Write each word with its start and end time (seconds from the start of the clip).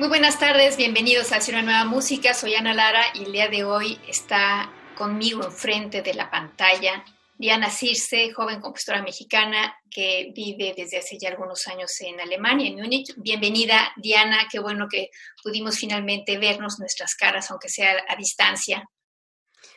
Muy 0.00 0.08
buenas 0.08 0.38
tardes, 0.38 0.78
bienvenidos 0.78 1.30
a 1.30 1.36
Hacia 1.36 1.52
una 1.52 1.62
nueva 1.62 1.84
música. 1.84 2.32
Soy 2.32 2.54
Ana 2.54 2.72
Lara 2.72 3.02
y 3.12 3.24
el 3.24 3.32
día 3.32 3.48
de 3.48 3.64
hoy 3.64 4.00
está 4.08 4.72
conmigo 4.96 5.44
enfrente 5.44 6.00
de 6.00 6.14
la 6.14 6.30
pantalla 6.30 7.04
Diana 7.36 7.68
Circe, 7.68 8.32
joven 8.32 8.62
compositora 8.62 9.02
mexicana 9.02 9.76
que 9.90 10.32
vive 10.34 10.72
desde 10.74 10.96
hace 10.96 11.18
ya 11.20 11.28
algunos 11.28 11.66
años 11.66 11.90
en 12.00 12.18
Alemania, 12.18 12.68
en 12.68 12.76
Múnich. 12.76 13.12
Bienvenida, 13.18 13.92
Diana. 13.98 14.48
Qué 14.50 14.58
bueno 14.58 14.88
que 14.90 15.10
pudimos 15.42 15.76
finalmente 15.76 16.38
vernos 16.38 16.78
nuestras 16.78 17.14
caras, 17.14 17.50
aunque 17.50 17.68
sea 17.68 18.02
a 18.08 18.16
distancia. 18.16 18.88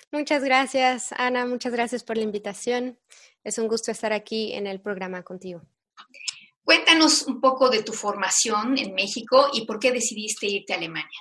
Muchas 0.09 0.41
gracias, 0.41 1.11
Ana. 1.17 1.45
Muchas 1.45 1.73
gracias 1.73 2.05
por 2.05 2.15
la 2.15 2.23
invitación. 2.23 2.97
Es 3.43 3.57
un 3.57 3.67
gusto 3.67 3.91
estar 3.91 4.13
aquí 4.13 4.53
en 4.53 4.67
el 4.67 4.79
programa 4.79 5.21
contigo. 5.23 5.63
Cuéntanos 6.63 7.23
un 7.23 7.41
poco 7.41 7.69
de 7.69 7.83
tu 7.83 7.91
formación 7.91 8.77
en 8.77 8.93
México 8.93 9.49
y 9.53 9.65
por 9.65 9.79
qué 9.79 9.91
decidiste 9.91 10.47
irte 10.47 10.73
a 10.73 10.77
Alemania. 10.77 11.19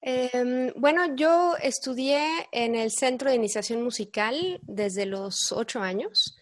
Em, 0.00 0.72
bueno, 0.76 1.16
yo 1.16 1.56
estudié 1.60 2.48
en 2.52 2.74
el 2.74 2.90
Centro 2.90 3.30
de 3.30 3.36
Iniciación 3.36 3.82
Musical 3.82 4.60
desde 4.62 5.06
los 5.06 5.50
ocho 5.52 5.80
años, 5.80 6.36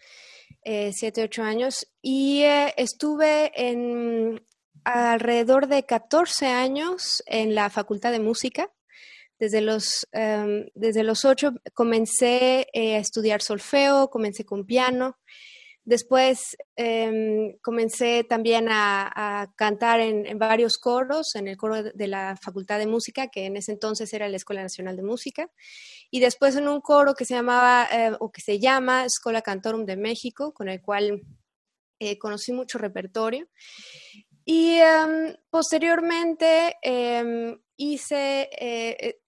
eh, 0.63 0.91
siete, 0.93 1.23
ocho 1.23 1.41
años, 1.41 1.87
y 2.01 2.43
eh, 2.43 2.73
estuve 2.77 3.51
en 3.55 4.45
alrededor 4.83 5.67
de 5.67 5.83
14 5.83 6.47
años 6.47 7.23
en 7.25 7.55
la 7.55 7.69
Facultad 7.69 8.11
de 8.11 8.19
Música. 8.19 8.71
Desde 9.39 9.61
los, 9.61 10.07
em, 10.11 10.67
desde 10.75 11.03
los 11.03 11.23
ocho 11.23 11.51
comencé 11.73 12.67
eh, 12.73 12.95
a 12.95 12.99
estudiar 12.99 13.41
solfeo, 13.41 14.09
comencé 14.09 14.45
con 14.45 14.65
piano 14.65 15.17
Después 15.87 16.57
em, 16.75 17.57
comencé 17.61 18.25
también 18.25 18.67
a, 18.69 19.53
cantar 19.55 20.01
en, 20.01 20.37
varios 20.37 20.77
coros, 20.77 21.33
en 21.35 21.47
el 21.47 21.55
coro 21.55 21.81
de 21.81 22.07
la 22.07 22.35
Facultad 22.35 22.77
de 22.77 22.87
Música, 22.87 23.29
que 23.29 23.45
en 23.45 23.55
ese 23.55 23.71
entonces 23.71 24.11
era 24.11 24.27
la 24.27 24.35
Escuela 24.35 24.61
Nacional 24.61 24.97
de 24.97 25.03
Música, 25.03 25.49
y 26.11 26.19
después 26.19 26.57
en 26.57 26.67
un 26.67 26.81
coro 26.81 27.13
que 27.13 27.23
se 27.23 27.35
llamaba 27.35 27.87
eh, 27.89 28.11
o 28.19 28.33
que 28.33 28.41
se 28.41 28.59
llama 28.59 29.05
Escola 29.05 29.41
Cantorum 29.41 29.85
de 29.85 29.95
México, 29.95 30.53
con 30.53 30.67
el 30.67 30.81
cual 30.81 31.21
eh, 32.01 32.17
conocí 32.17 32.51
mucho 32.51 32.77
repertorio. 32.77 33.47
Y 34.43 34.79
em, 34.79 35.37
posteriormente 35.49 36.75
em, 36.81 37.61
hice 37.77 38.49
eh, 38.59 39.21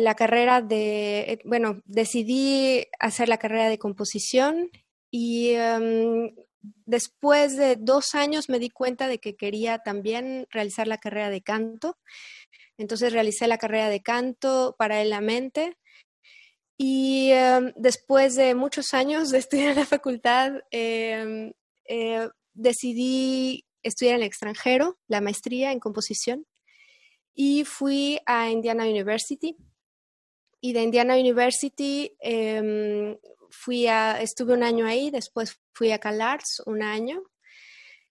la 0.00 0.14
carrera 0.14 0.62
de, 0.62 1.40
bueno, 1.44 1.82
decidí 1.84 2.86
hacer 3.00 3.28
la 3.28 3.38
carrera 3.38 3.68
de 3.68 3.80
composición 3.80 4.70
y 5.10 5.50
em, 5.50 6.34
después 6.84 7.56
de 7.56 7.76
dos 7.76 8.14
años 8.14 8.48
me 8.48 8.58
di 8.58 8.70
cuenta 8.70 9.08
de 9.08 9.18
que 9.18 9.36
quería 9.36 9.78
también 9.78 10.46
realizar 10.50 10.88
la 10.88 10.98
carrera 10.98 11.30
de 11.30 11.42
canto. 11.42 11.96
Entonces 12.78 13.12
realicé 13.12 13.46
la 13.46 13.58
carrera 13.58 13.88
de 13.88 14.02
canto 14.02 14.74
paralelamente. 14.78 15.76
Y 16.78 17.30
em, 17.32 17.72
después 17.76 18.34
de 18.34 18.54
muchos 18.54 18.92
años 18.92 19.30
de 19.30 19.38
estudiar 19.38 19.70
en 19.70 19.76
la 19.76 19.86
facultad, 19.86 20.52
em, 20.70 21.52
eh, 21.88 22.28
decidí 22.54 23.64
estudiar 23.82 24.16
en 24.16 24.22
el 24.22 24.26
extranjero, 24.26 24.98
la 25.08 25.20
maestría 25.20 25.72
en 25.72 25.80
composición, 25.80 26.46
y 27.34 27.64
fui 27.64 28.18
a 28.26 28.50
Indiana 28.50 28.84
University. 28.84 29.56
Y 30.60 30.72
de 30.72 30.82
Indiana 30.82 31.16
University 31.16 32.12
fui 33.58 33.86
a, 33.86 34.20
estuve 34.20 34.52
un 34.54 34.62
año 34.62 34.86
ahí, 34.86 35.10
después 35.10 35.58
fui 35.72 35.92
a 35.92 35.98
CalArts 35.98 36.62
un 36.66 36.82
año. 36.82 37.22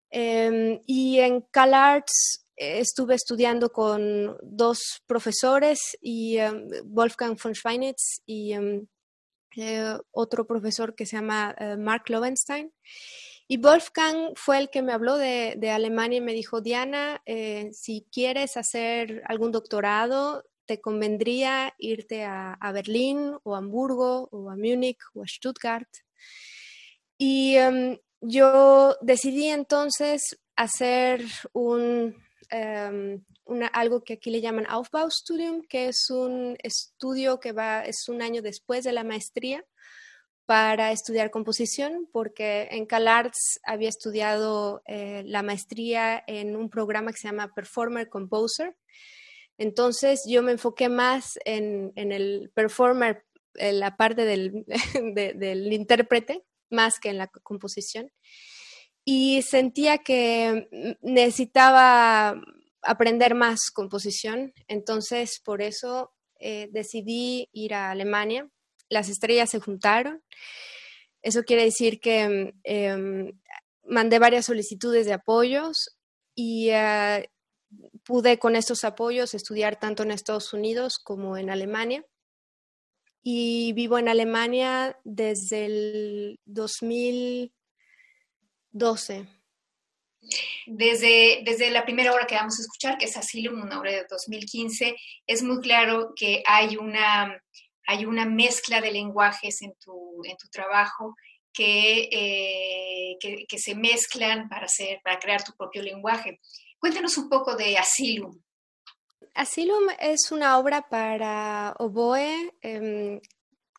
Em, 0.10 0.82
y 0.86 1.20
en 1.20 1.42
CalArts 1.52 2.46
eh, 2.56 2.80
estuve 2.80 3.16
estudiando 3.16 3.72
con 3.72 4.38
dos 4.42 5.02
profesores, 5.08 5.98
y, 6.02 6.38
em, 6.38 6.68
Wolfgang 6.86 7.38
von 7.42 7.54
Schweinitz 7.54 8.22
y 8.26 8.54
em, 8.54 8.88
eh, 9.58 9.98
otro 10.12 10.46
profesor 10.46 10.96
que 10.96 11.06
se 11.06 11.18
llama 11.18 11.56
eh, 11.60 11.78
Mark 11.78 12.10
Lowenstein. 12.10 12.72
Y 13.48 13.58
Wolfgang 13.58 14.34
fue 14.36 14.58
el 14.58 14.70
que 14.70 14.82
me 14.82 14.92
habló 14.94 15.18
de 15.18 15.72
Alemania 15.72 16.18
y 16.18 16.22
me 16.22 16.34
dijo, 16.34 16.62
Diana, 16.62 17.22
si 17.74 18.08
quieres 18.12 18.58
hacer 18.58 19.22
algún 19.28 19.52
doctorado, 19.52 20.44
te 20.66 20.82
convendría 20.82 21.74
irte 21.78 22.24
a, 22.24 22.58
Berlín 22.74 23.38
o 23.44 23.56
a 23.56 23.60
Hamburgo 23.60 24.28
o 24.32 24.50
a 24.50 24.56
Múnich 24.56 25.00
o 25.14 25.24
a 25.24 25.28
Stuttgart. 25.28 25.90
Y 27.18 27.56
em, 27.56 27.98
yo 28.22 28.98
decidí 29.02 29.48
entonces 29.48 30.38
hacer 30.56 31.24
un, 31.54 32.16
em, 32.50 33.24
algo 33.74 34.04
que 34.04 34.14
aquí 34.14 34.32
le 34.32 34.42
llaman 34.42 34.66
Aufbaustudium, 34.68 35.62
que 35.68 35.88
es 35.90 36.10
un 36.10 36.58
estudio 36.64 37.40
que 37.40 37.52
va, 37.52 37.82
es 37.82 38.08
un 38.10 38.22
año 38.22 38.42
después 38.42 38.84
de 38.84 38.94
la 38.94 39.04
maestría 39.04 39.64
para 40.46 40.92
estudiar 40.92 41.32
composición, 41.32 42.08
porque 42.12 42.68
en 42.72 42.86
CalArts 42.86 43.60
había 43.64 43.90
estudiado 43.90 44.82
eh, 44.86 45.24
la 45.26 45.42
maestría 45.42 46.24
en 46.28 46.56
un 46.56 46.70
programa 46.70 47.12
que 47.12 47.18
se 47.18 47.28
llama 47.28 47.54
Performer 47.54 48.10
Composer, 48.10 48.76
entonces 49.58 50.24
yo 50.28 50.44
me 50.44 50.52
enfoqué 50.52 50.90
más 50.90 51.40
en, 51.46 51.94
el 51.96 52.52
performer, 52.54 53.26
en 53.56 53.80
la 53.80 53.96
parte 53.96 54.26
del, 54.26 54.66
intérprete, 55.72 56.44
más 56.70 57.00
que 57.00 57.10
en 57.10 57.18
la 57.18 57.28
composición. 57.28 58.12
Y 59.06 59.44
sentía 59.44 60.00
que 60.00 60.68
necesitaba 61.02 62.36
aprender 62.82 63.36
más 63.36 63.72
composición, 63.72 64.54
entonces 64.68 65.42
por 65.44 65.62
eso 65.62 66.12
eh, 66.40 66.68
decidí 66.72 67.50
ir 67.54 67.74
a 67.74 67.92
Alemania. 67.92 68.50
Las 68.90 69.10
estrellas 69.10 69.52
se 69.52 69.60
juntaron. 69.60 70.24
Eso 71.22 71.44
quiere 71.44 71.64
decir 71.64 72.00
que 72.00 72.54
em, 72.64 73.32
mandé 73.84 74.20
varias 74.20 74.46
solicitudes 74.46 75.06
de 75.06 75.14
apoyos 75.14 75.98
y 76.36 76.70
eh, 76.70 77.30
pude 78.06 78.40
con 78.40 78.56
estos 78.56 78.86
apoyos 78.86 79.34
estudiar 79.34 79.78
tanto 79.80 80.04
en 80.04 80.12
Estados 80.12 80.54
Unidos 80.54 81.00
como 81.00 81.36
en 81.38 81.50
Alemania. 81.50 82.06
Y 83.22 83.74
vivo 83.74 83.98
en 83.98 84.08
Alemania 84.08 84.98
desde 85.04 85.66
el 85.66 86.40
2012. 86.46 89.28
Desde, 90.68 91.42
desde 91.44 91.70
la 91.72 91.84
primera 91.84 92.14
obra 92.14 92.28
que 92.28 92.36
vamos 92.36 92.60
a 92.60 92.62
escuchar, 92.62 92.98
que 92.98 93.04
es 93.06 93.18
Asylum, 93.18 93.62
una 93.62 93.80
obra 93.80 93.92
de 93.92 94.06
2015, 94.10 94.96
es 95.26 95.44
muy 95.44 95.60
claro 95.62 96.14
que 96.16 96.44
hay 96.46 96.78
una, 96.78 97.42
hay 97.88 98.06
una 98.06 98.26
mezcla 98.26 98.80
de 98.82 98.92
lenguajes 98.92 99.64
en 99.64 99.74
tu, 99.84 100.22
en 100.26 100.38
tu 100.38 100.48
trabajo 100.50 101.16
que, 101.52 102.10
eh, 102.12 103.18
que, 103.20 103.46
que, 103.48 103.58
se 103.58 103.74
mezclan 103.76 104.50
para, 104.50 104.66
hacer, 104.66 105.00
para 105.04 105.18
crear 105.20 105.44
tu 105.44 105.54
propio 105.54 105.82
lenguaje. 105.82 106.40
Cuéntanos 106.86 107.18
un 107.18 107.30
poco 107.30 107.56
de 107.56 107.80
Asylum. 107.80 108.40
Asylum 109.34 109.88
es 110.00 110.32
una 110.32 110.60
obra 110.60 110.88
para 110.88 111.74
oboe 111.80 112.54
em, 112.62 113.20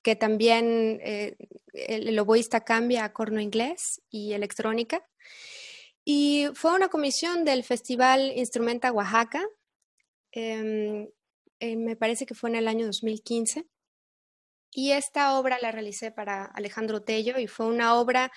que 0.02 0.16
también 0.16 0.98
eh, 1.04 1.36
el, 1.72 2.18
oboísta 2.18 2.64
cambia 2.64 3.04
a 3.04 3.12
corno 3.12 3.40
inglés 3.40 4.02
y 4.10 4.32
electrónica. 4.32 5.08
Y 6.04 6.48
fue 6.54 6.74
una 6.74 6.88
comisión 6.88 7.44
del 7.44 7.62
Festival 7.62 8.32
Instrumenta 8.34 8.90
Oaxaca. 8.90 9.46
Em, 10.32 11.08
eh, 11.60 11.76
me 11.76 11.94
parece 11.94 12.26
que 12.26 12.34
fue 12.34 12.50
en 12.50 12.56
el 12.56 12.66
año 12.66 12.86
2015. 12.86 13.68
Y 14.72 14.90
esta 14.90 15.38
obra 15.38 15.60
la 15.62 15.70
realicé 15.70 16.10
para 16.10 16.46
Alejandro 16.46 17.04
Tello 17.04 17.38
y 17.38 17.46
fue 17.46 17.66
una 17.66 17.94
obra 17.94 18.32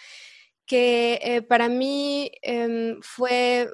que 0.68 1.19
eh, 1.24 1.42
para 1.42 1.69
mí 1.69 2.31
em, 2.44 3.01
fue 3.01 3.62
eh, 3.63 3.68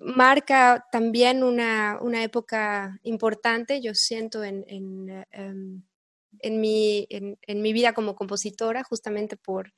marca 0.00 0.86
también 0.90 1.42
una, 1.42 1.98
época 2.22 2.98
importante, 3.02 3.80
yo 3.80 3.94
siento, 3.94 4.44
en, 4.44 4.64
en, 4.68 5.24
em, 5.32 6.60
mi, 6.60 7.06
en, 7.10 7.62
mi, 7.62 7.72
vida 7.72 7.92
como 7.92 8.14
compositora, 8.14 8.84
justamente 8.84 9.36
por 9.36 9.72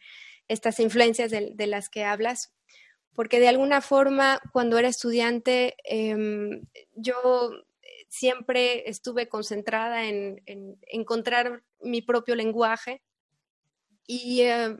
estas 0.48 0.80
influencias 0.80 1.30
de, 1.30 1.66
las 1.66 1.88
que 1.88 2.04
hablas, 2.04 2.52
porque 3.14 3.40
de 3.40 3.48
alguna 3.48 3.80
forma 3.80 4.40
cuando 4.52 4.78
era 4.78 4.88
estudiante 4.88 5.76
em, 5.84 6.66
yo 6.94 7.50
siempre 8.08 8.88
estuve 8.88 9.28
concentrada 9.28 10.06
en, 10.06 10.42
encontrar 10.88 11.62
mi 11.80 12.02
propio 12.02 12.34
lenguaje 12.34 13.02
y, 14.06 14.42
eh, 14.42 14.76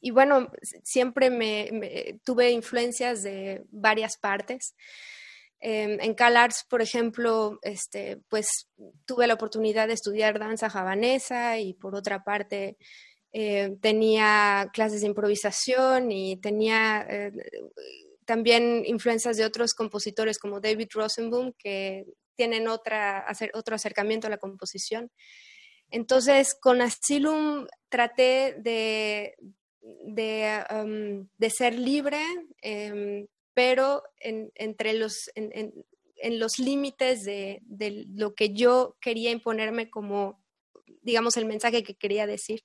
y 0.00 0.10
bueno, 0.10 0.50
siempre 0.84 2.20
tuve 2.24 2.50
influencias 2.50 3.22
de 3.22 3.64
varias 3.70 4.16
partes. 4.16 4.74
Em, 5.60 5.98
en 6.00 6.14
CalArts, 6.14 6.64
por 6.68 6.82
ejemplo, 6.82 7.58
este, 7.62 8.18
pues 8.28 8.68
tuve 9.06 9.26
la 9.26 9.34
oportunidad 9.34 9.88
de 9.88 9.94
estudiar 9.94 10.38
danza 10.38 10.70
javanesa 10.70 11.58
y 11.58 11.74
por 11.74 11.96
otra 11.96 12.22
parte 12.22 12.76
eh, 13.32 13.76
tenía 13.80 14.70
clases 14.72 15.00
de 15.00 15.08
improvisación 15.08 16.12
y 16.12 16.36
tenía 16.40 17.04
eh, 17.10 17.32
también 18.24 18.84
influencias 18.86 19.36
de 19.36 19.44
otros 19.44 19.74
compositores 19.74 20.38
como 20.38 20.60
David 20.60 20.88
Rosenboom, 20.94 21.52
que 21.58 22.04
tienen 22.36 22.68
otra, 22.68 23.26
otro 23.54 23.74
acercamiento 23.74 24.28
a 24.28 24.30
la 24.30 24.38
composición. 24.38 25.10
Entonces, 25.90 26.54
con 26.54 26.82
Asylum 26.82 27.66
traté 27.88 28.54
de, 28.58 29.34
de, 29.80 31.50
ser 31.50 31.78
libre, 31.78 32.20
em, 32.62 33.26
pero 33.54 34.02
entre 34.20 34.94
los, 34.94 35.30
en, 35.34 36.38
los 36.38 36.58
límites 36.58 37.24
de, 37.24 37.60
lo 38.14 38.34
que 38.34 38.52
yo 38.52 38.96
quería 39.00 39.30
imponerme 39.30 39.90
como, 39.90 40.44
digamos, 41.02 41.36
el 41.36 41.46
mensaje 41.46 41.82
que 41.82 41.94
quería 41.94 42.26
decir. 42.26 42.62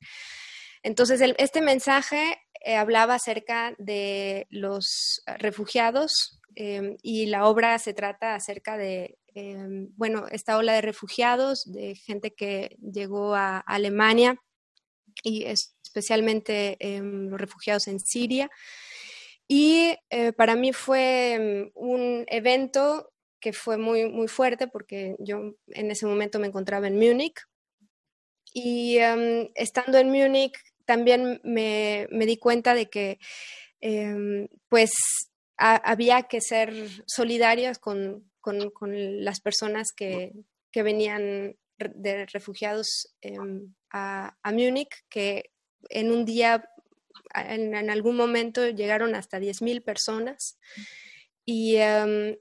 Entonces, 0.84 1.22
este 1.38 1.62
mensaje 1.62 2.38
eh, 2.64 2.76
hablaba 2.76 3.16
acerca 3.16 3.74
de 3.78 4.48
los 4.50 5.24
refugiados 5.38 6.40
em, 6.56 6.98
y 7.02 7.28
la 7.28 7.48
obra 7.48 7.80
se 7.80 7.94
trata 7.94 8.36
acerca 8.36 8.78
de 8.78 9.18
Em, 9.36 9.90
bueno, 9.96 10.28
esta 10.30 10.58
ola 10.58 10.74
de 10.74 10.82
refugiados, 10.82 11.64
de 11.66 11.96
gente 11.96 12.34
que 12.36 12.78
llegó 12.80 13.34
a 13.34 13.60
Alemania 13.60 14.40
y 15.24 15.46
especialmente 15.94 16.76
em, 16.80 17.30
los 17.30 17.40
refugiados 17.40 17.88
en 17.88 18.00
Siria. 18.00 18.50
Y 19.48 19.96
eh, 20.10 20.34
para 20.34 20.56
mí 20.56 20.74
fue 20.74 21.34
em, 21.34 21.72
un 21.76 22.26
evento 22.28 23.12
que 23.40 23.54
fue 23.54 23.78
muy, 23.78 24.10
muy 24.10 24.28
fuerte 24.28 24.68
porque 24.68 25.16
yo 25.20 25.56
en 25.68 25.92
ese 25.92 26.08
momento 26.08 26.40
me 26.40 26.48
encontraba 26.48 26.88
en 26.88 26.98
Múnich 26.98 27.40
y 28.54 28.98
estando 29.56 29.98
en 29.98 30.10
Múnich 30.10 30.56
también 30.86 31.42
me, 31.44 32.08
me, 32.12 32.26
di 32.26 32.38
cuenta 32.38 32.74
de 32.74 32.90
que 32.90 33.20
pues 34.70 34.92
había 35.58 36.24
que 36.24 36.40
ser 36.40 36.74
solidarias 37.06 37.80
con, 37.80 38.32
con, 38.40 38.70
con 38.72 39.24
las 39.26 39.42
personas 39.42 39.90
que, 39.96 40.32
que, 40.72 40.84
venían 40.84 41.58
de 41.78 42.26
refugiados 42.28 43.16
em, 43.22 43.74
a, 43.92 44.38
a 44.42 44.52
Múnich, 44.52 45.04
que 45.10 45.53
en 45.90 46.12
un 46.12 46.26
día, 46.26 46.70
en, 47.34 47.76
en 47.76 47.90
algún 47.90 48.16
momento, 48.16 48.68
llegaron 48.70 49.16
hasta 49.16 49.40
10.000 49.40 49.84
personas. 49.84 50.60
Y, 51.46 51.76
em, 51.78 52.38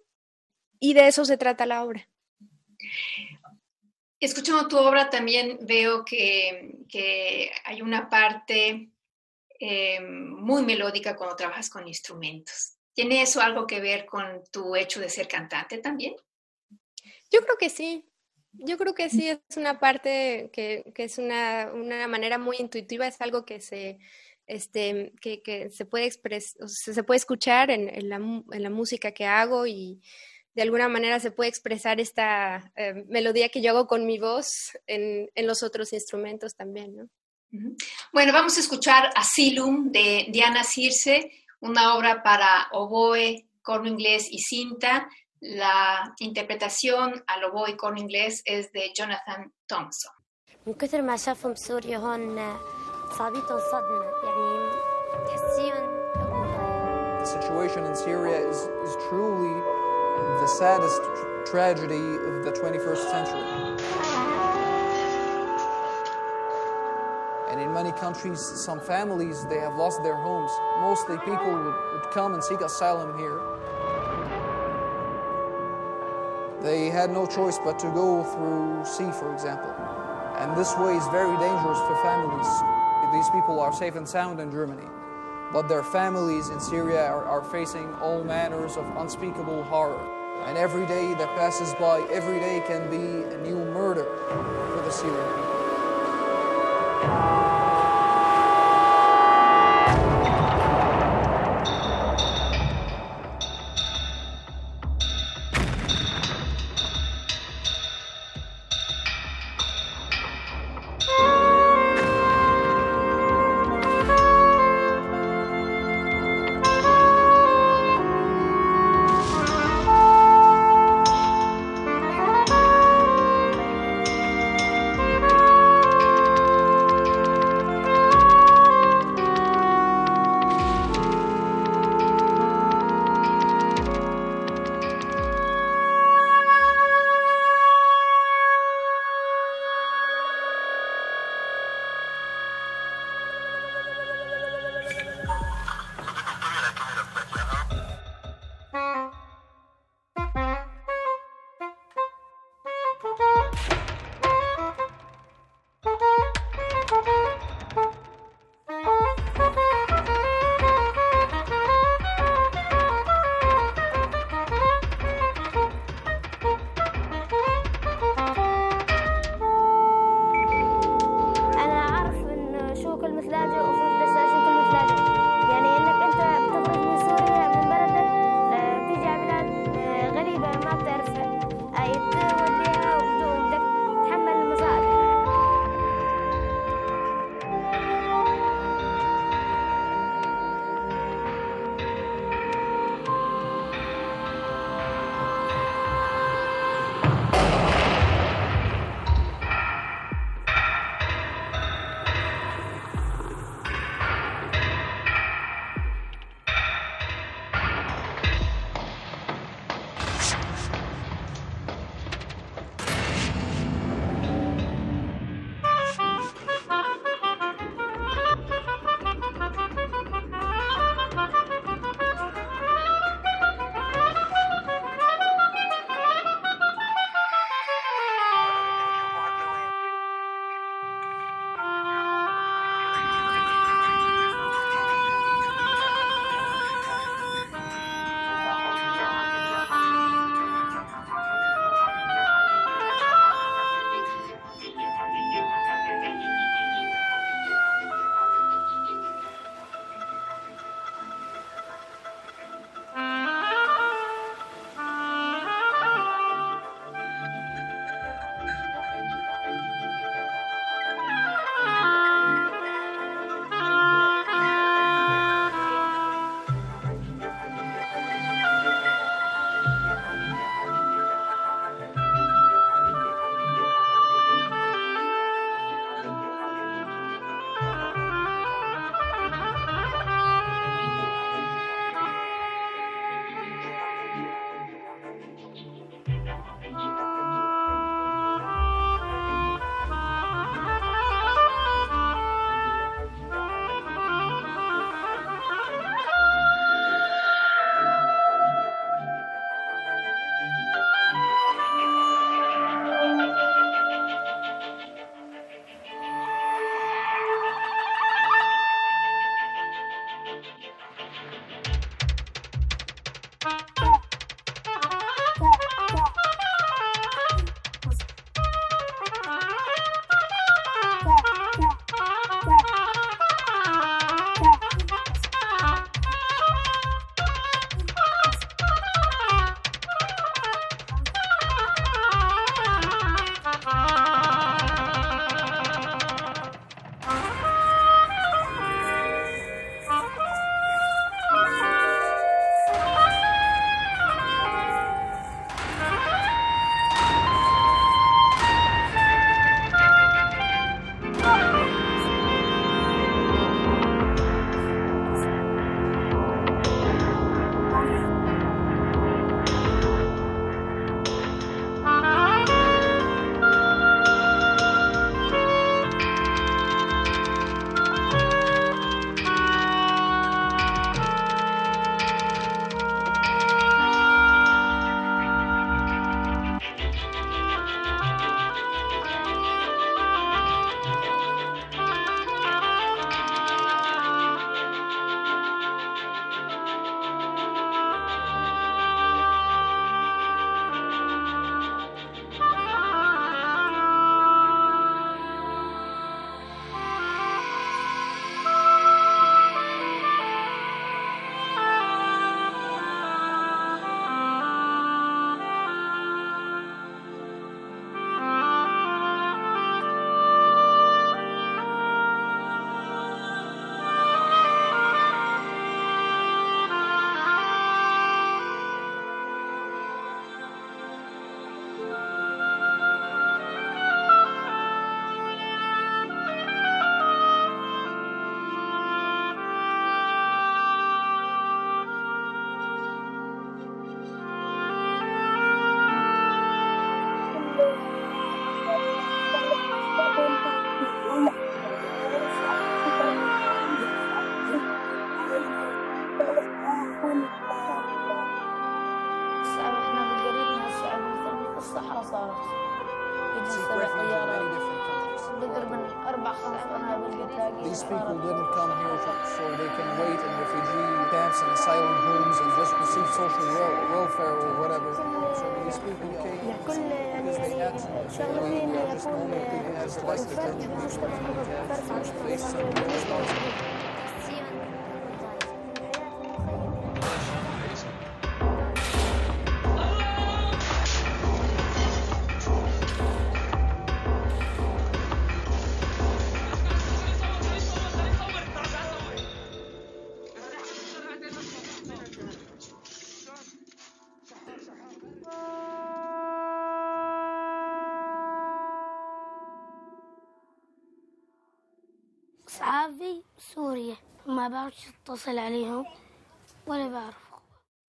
y 0.80 0.94
de 0.94 1.08
eso 1.08 1.24
se 1.24 1.36
trata 1.36 1.66
la 1.66 1.84
obra. 1.84 2.08
Escuchando 4.20 4.68
tu 4.68 4.78
obra 4.78 5.10
también 5.10 5.58
veo 5.62 6.04
que, 6.04 6.76
que 6.88 7.50
hay 7.64 7.82
una 7.82 8.08
parte 8.08 8.90
eh, 9.58 10.00
muy 10.00 10.62
melódica 10.64 11.16
cuando 11.16 11.36
trabajas 11.36 11.68
con 11.68 11.88
instrumentos. 11.88 12.76
¿Tiene 12.94 13.22
eso 13.22 13.40
algo 13.40 13.66
que 13.66 13.80
ver 13.80 14.06
con 14.06 14.42
tu 14.50 14.76
hecho 14.76 15.00
de 15.00 15.08
ser 15.08 15.26
cantante 15.26 15.78
también? 15.78 16.14
Yo 17.30 17.40
creo 17.40 17.56
que 17.56 17.70
sí. 17.70 18.04
Yo 18.52 18.76
creo 18.76 18.94
que 18.94 19.08
sí, 19.08 19.28
es 19.28 19.56
una 19.56 19.80
parte 19.80 20.50
que, 20.52 20.84
que 20.94 21.04
es 21.04 21.18
una, 21.18 21.70
una, 21.72 22.06
manera 22.06 22.38
muy 22.38 22.58
intuitiva, 22.58 23.06
es 23.06 23.20
algo 23.20 23.44
que 23.44 23.60
se, 23.60 23.98
este, 24.46 25.12
que, 25.20 25.42
que 25.42 25.70
se, 25.70 25.86
puede 25.86 26.06
expres 26.06 26.56
se 26.66 27.02
puede 27.02 27.18
escuchar 27.18 27.70
en, 27.70 27.88
en, 27.88 28.08
la, 28.08 28.16
en, 28.16 28.62
la, 28.62 28.70
música 28.70 29.12
que 29.12 29.24
hago 29.24 29.66
y 29.66 30.02
de 30.54 30.62
alguna 30.62 30.88
manera 30.88 31.18
se 31.18 31.30
puede 31.30 31.48
expresar 31.48 31.98
esta 31.98 32.72
eh, 32.76 33.04
melodía 33.08 33.48
que 33.48 33.62
yo 33.62 33.70
hago 33.70 33.86
con 33.86 34.04
mi 34.04 34.18
voz 34.18 34.76
en, 34.86 35.30
en 35.34 35.46
los 35.46 35.62
otros 35.62 35.92
instrumentos 35.92 36.54
también, 36.54 36.96
¿no? 36.96 37.08
Bueno, 38.14 38.32
vamos 38.32 38.56
a 38.56 38.60
escuchar 38.60 39.10
Asylum 39.14 39.92
de 39.92 40.26
Diana 40.30 40.64
Circe 40.64 41.30
una 41.62 41.94
obra 41.94 42.22
para 42.22 42.68
oboe, 42.72 43.46
corno 43.62 43.88
inglés 43.88 44.26
y 44.30 44.38
cinta. 44.40 45.08
La 45.41 46.13
interpretación 46.19 47.23
al 47.27 47.43
oboe 47.43 47.71
y 47.71 47.77
corno 47.77 47.99
inglés 47.99 48.41
es 48.45 48.71
de 48.71 48.91
Jonathan 48.93 49.51
Thompson. 49.67 50.11
من 50.67 50.73
كثر 50.73 51.01
ما 51.01 51.17
شافهم 51.17 51.53
بسوريا 51.53 51.97
هون 51.97 52.57
صابتهم 53.17 53.59
صدمة 53.71 54.05
يعني 54.23 54.71
تحسيهم 55.27 55.97
The 57.19 57.25
situation 57.25 57.83
in 57.83 57.95
Syria 57.95 58.37
is, 58.49 58.57
is 58.85 58.95
truly 59.09 59.55
the 60.41 60.47
saddest 60.47 61.01
tragedy 61.45 62.07
of 62.29 62.45
the 62.45 62.51
21st 62.51 63.11
century. 63.11 63.47
And 67.49 67.61
in 67.61 67.73
many 67.73 67.91
countries, 67.91 68.39
some 68.39 68.79
families, 68.79 69.45
they 69.45 69.59
have 69.59 69.75
lost 69.75 70.03
their 70.03 70.15
homes. 70.15 70.51
Mostly 70.79 71.17
people 71.19 71.51
would, 71.63 71.77
would 71.93 72.11
come 72.11 72.33
and 72.33 72.43
seek 72.43 72.61
asylum 72.61 73.17
here. 73.17 73.39
They 76.62 76.90
had 76.90 77.10
no 77.10 77.26
choice 77.26 77.58
but 77.58 77.78
to 77.80 77.90
go 77.90 78.22
through 78.22 78.84
sea, 78.84 79.10
for 79.18 79.34
example. 79.34 79.70
And 80.38 80.56
this 80.56 80.76
way 80.78 80.94
is 80.94 81.06
very 81.08 81.36
dangerous 81.38 81.78
for 81.78 81.96
families. 82.02 82.46
These 83.12 83.28
people 83.30 83.60
are 83.60 83.72
safe 83.72 83.94
and 83.96 84.08
sound 84.08 84.40
in 84.40 84.50
Germany, 84.50 84.88
but 85.52 85.68
their 85.68 85.82
families 85.82 86.48
in 86.48 86.60
Syria 86.60 87.04
are, 87.06 87.24
are 87.24 87.42
facing 87.42 87.92
all 87.96 88.24
manners 88.24 88.76
of 88.76 88.86
unspeakable 88.96 89.64
horror. 89.64 90.00
And 90.46 90.56
every 90.56 90.86
day 90.86 91.12
that 91.14 91.28
passes 91.36 91.74
by, 91.74 92.00
every 92.10 92.40
day 92.40 92.62
can 92.66 92.88
be 92.88 93.34
a 93.34 93.38
new 93.42 93.56
murder 93.56 94.04
for 94.04 94.82
the 94.82 94.90
Syrian 94.90 95.28
people. 95.34 97.31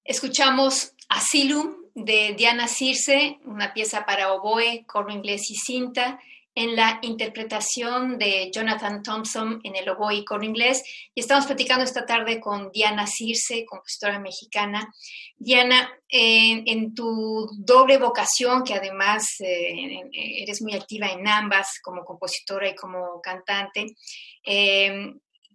Escuchamos 0.05 0.93
Asylum 1.09 1.75
de 1.93 2.35
Diana 2.37 2.69
Circe, 2.69 3.39
una 3.43 3.73
pieza 3.73 4.05
para 4.05 4.31
oboe, 4.31 4.85
coro 4.85 5.11
inglés 5.11 5.51
y 5.51 5.55
cinta, 5.55 6.21
en 6.55 6.75
la 6.77 6.99
interpretación 7.01 8.17
de 8.17 8.49
Jonathan 8.53 9.03
Thompson 9.03 9.59
en 9.63 9.75
el 9.75 9.89
oboe 9.89 10.15
y 10.15 10.23
coro 10.23 10.45
inglés. 10.45 10.83
Y 11.13 11.19
estamos 11.19 11.47
platicando 11.47 11.83
esta 11.83 12.05
tarde 12.05 12.39
con 12.39 12.71
Diana 12.71 13.07
Circe, 13.07 13.65
compositora 13.65 14.19
mexicana. 14.19 14.93
Diana, 15.35 15.91
en 16.07 16.93
tu 16.93 17.49
doble 17.57 17.97
vocación, 17.97 18.63
que 18.63 18.75
además 18.75 19.25
eh, 19.41 19.99
eres 20.13 20.61
muy 20.61 20.75
activa 20.75 21.07
en 21.07 21.27
ambas, 21.27 21.79
como 21.81 22.05
compositora 22.05 22.69
y 22.69 22.75
como 22.75 23.19
cantante, 23.21 23.87
eh, 24.45 25.13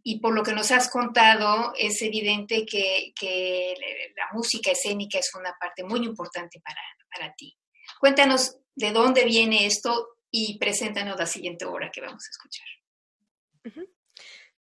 y 0.08 0.20
por 0.20 0.34
lo 0.34 0.42
que 0.42 0.54
nos 0.54 0.70
has 0.70 0.88
contado, 0.88 1.74
es 1.76 2.00
evidente 2.00 2.64
que, 2.64 3.74
la 4.16 4.28
música 4.32 4.70
escénica 4.70 5.18
es 5.18 5.34
una 5.34 5.54
parte 5.60 5.84
muy 5.84 6.02
importante 6.02 6.62
para, 6.62 7.34
ti. 7.36 7.54
Cuéntanos 8.00 8.56
de 8.74 8.90
dónde 8.92 9.26
viene 9.26 9.66
esto 9.66 10.16
y 10.30 10.56
preséntanos 10.56 11.18
la 11.18 11.26
siguiente 11.26 11.66
obra 11.66 11.90
que 11.92 12.00
vamos 12.00 12.24
a 12.26 12.30
escuchar. 12.30 12.66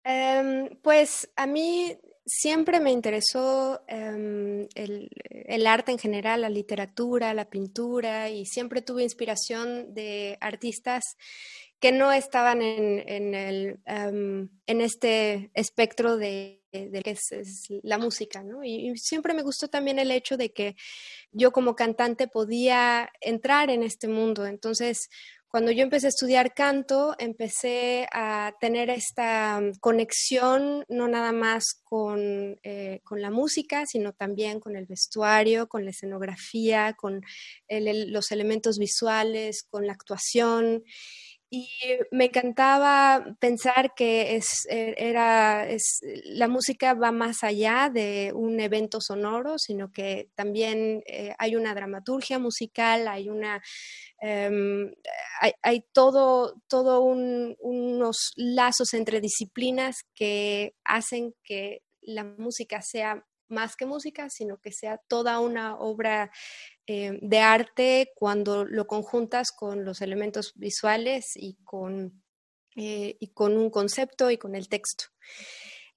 Em, 0.02 0.76
pues 0.83 1.30
a 1.37 1.47
mí 1.47 1.97
siempre 2.26 2.80
me 2.80 2.90
interesó 2.90 3.80
em, 3.87 4.66
el, 4.75 5.66
arte 5.68 5.92
en 5.92 5.99
general, 5.99 6.40
la 6.40 6.50
literatura, 6.50 7.33
la 7.33 7.49
pintura, 7.49 8.28
y 8.28 8.45
siempre 8.45 8.83
tuve 8.83 9.04
inspiración 9.04 9.95
de 9.95 10.37
artistas 10.40 11.16
que 11.80 11.92
no 11.92 12.12
estaban 12.12 12.61
en, 12.61 13.35
el, 13.35 13.78
en 13.87 14.80
este 14.80 15.50
espectro 15.54 16.16
de, 16.16 16.58
de 16.73 17.02
que 17.02 17.11
es, 17.11 17.68
la 17.82 17.99
música, 17.99 18.42
¿no? 18.42 18.64
Y, 18.64 18.97
siempre 18.97 19.35
me 19.35 19.42
gustó 19.42 19.68
también 19.68 19.99
el 19.99 20.11
hecho 20.11 20.37
de 20.37 20.52
que 20.52 20.76
yo 21.30 21.52
como 21.52 21.75
cantante 21.75 22.28
podía 22.28 23.11
entrar 23.20 23.70
en 23.70 23.82
este 23.82 24.08
mundo. 24.08 24.47
Entonces, 24.47 25.08
cuando 25.50 25.70
yo 25.73 25.82
empecé 25.82 26.08
a 26.08 26.11
estudiar 26.11 26.52
canto, 26.52 27.14
empecé 27.18 28.06
a 28.12 28.52
tener 28.61 28.90
esta 28.90 29.62
conexión 29.80 30.85
no 30.90 31.08
nada 31.08 31.32
más 31.32 31.80
con, 31.85 32.58
eh, 32.62 33.00
con 33.02 33.23
la 33.23 33.30
música, 33.30 33.87
sino 33.87 34.12
también 34.12 34.61
con 34.61 34.76
el 34.76 34.85
vestuario, 34.85 35.66
con 35.66 35.87
la 35.87 35.90
escenografía, 35.92 36.92
con 36.92 37.23
los 37.68 38.30
elementos 38.30 38.76
visuales, 38.78 39.62
con 39.71 39.86
la 39.86 39.95
actuación. 39.95 40.84
Y 41.50 41.71
me 42.11 42.26
encantaba 42.26 43.25
pensar 43.41 43.95
que 43.95 44.37
es, 44.37 44.67
e, 44.69 44.95
era, 44.99 45.67
es, 45.67 46.00
la 46.25 46.47
música 46.47 46.93
va 46.93 47.11
más 47.11 47.43
allá 47.43 47.91
de 47.93 48.32
un 48.34 48.61
evento 48.61 49.00
sonoro, 49.00 49.58
sino 49.58 49.91
que 49.91 50.28
también 50.34 51.02
eh, 51.06 51.34
hay 51.39 51.56
una 51.56 51.75
dramaturgia 51.75 52.39
musical, 52.39 53.08
hay 53.08 53.30
una 53.30 53.63
em, 54.21 54.93
hay, 55.41 55.52
hay, 55.63 55.84
todo, 55.93 56.61
todo 56.69 57.00
un, 57.00 57.56
unos 57.61 58.32
lazos 58.37 58.93
entre 58.93 59.21
disciplinas 59.21 59.97
que 60.15 60.75
hacen 60.84 61.34
que 61.45 61.82
la 62.02 62.25
música 62.25 62.82
sea 62.82 63.25
más 63.49 63.76
que 63.76 63.87
música, 63.87 64.30
sino 64.30 64.58
que 64.58 64.73
sea 64.73 64.99
toda 65.08 65.41
una 65.41 65.76
obra 65.76 66.30
eh, 66.87 67.19
de 67.21 67.39
arte 67.39 68.13
cuando 68.15 68.65
lo 68.65 68.87
conjuntas 68.87 69.52
con 69.52 69.84
los 69.84 70.00
elementos 70.00 70.52
visuales 70.56 71.32
y 71.37 71.56
con, 71.65 72.23
eh, 72.76 73.17
y 73.19 73.28
con 73.28 73.56
un 73.56 73.71
concepto 73.71 74.30
y 74.30 74.39
con 74.39 74.54
el 74.54 74.69
texto. 74.69 75.06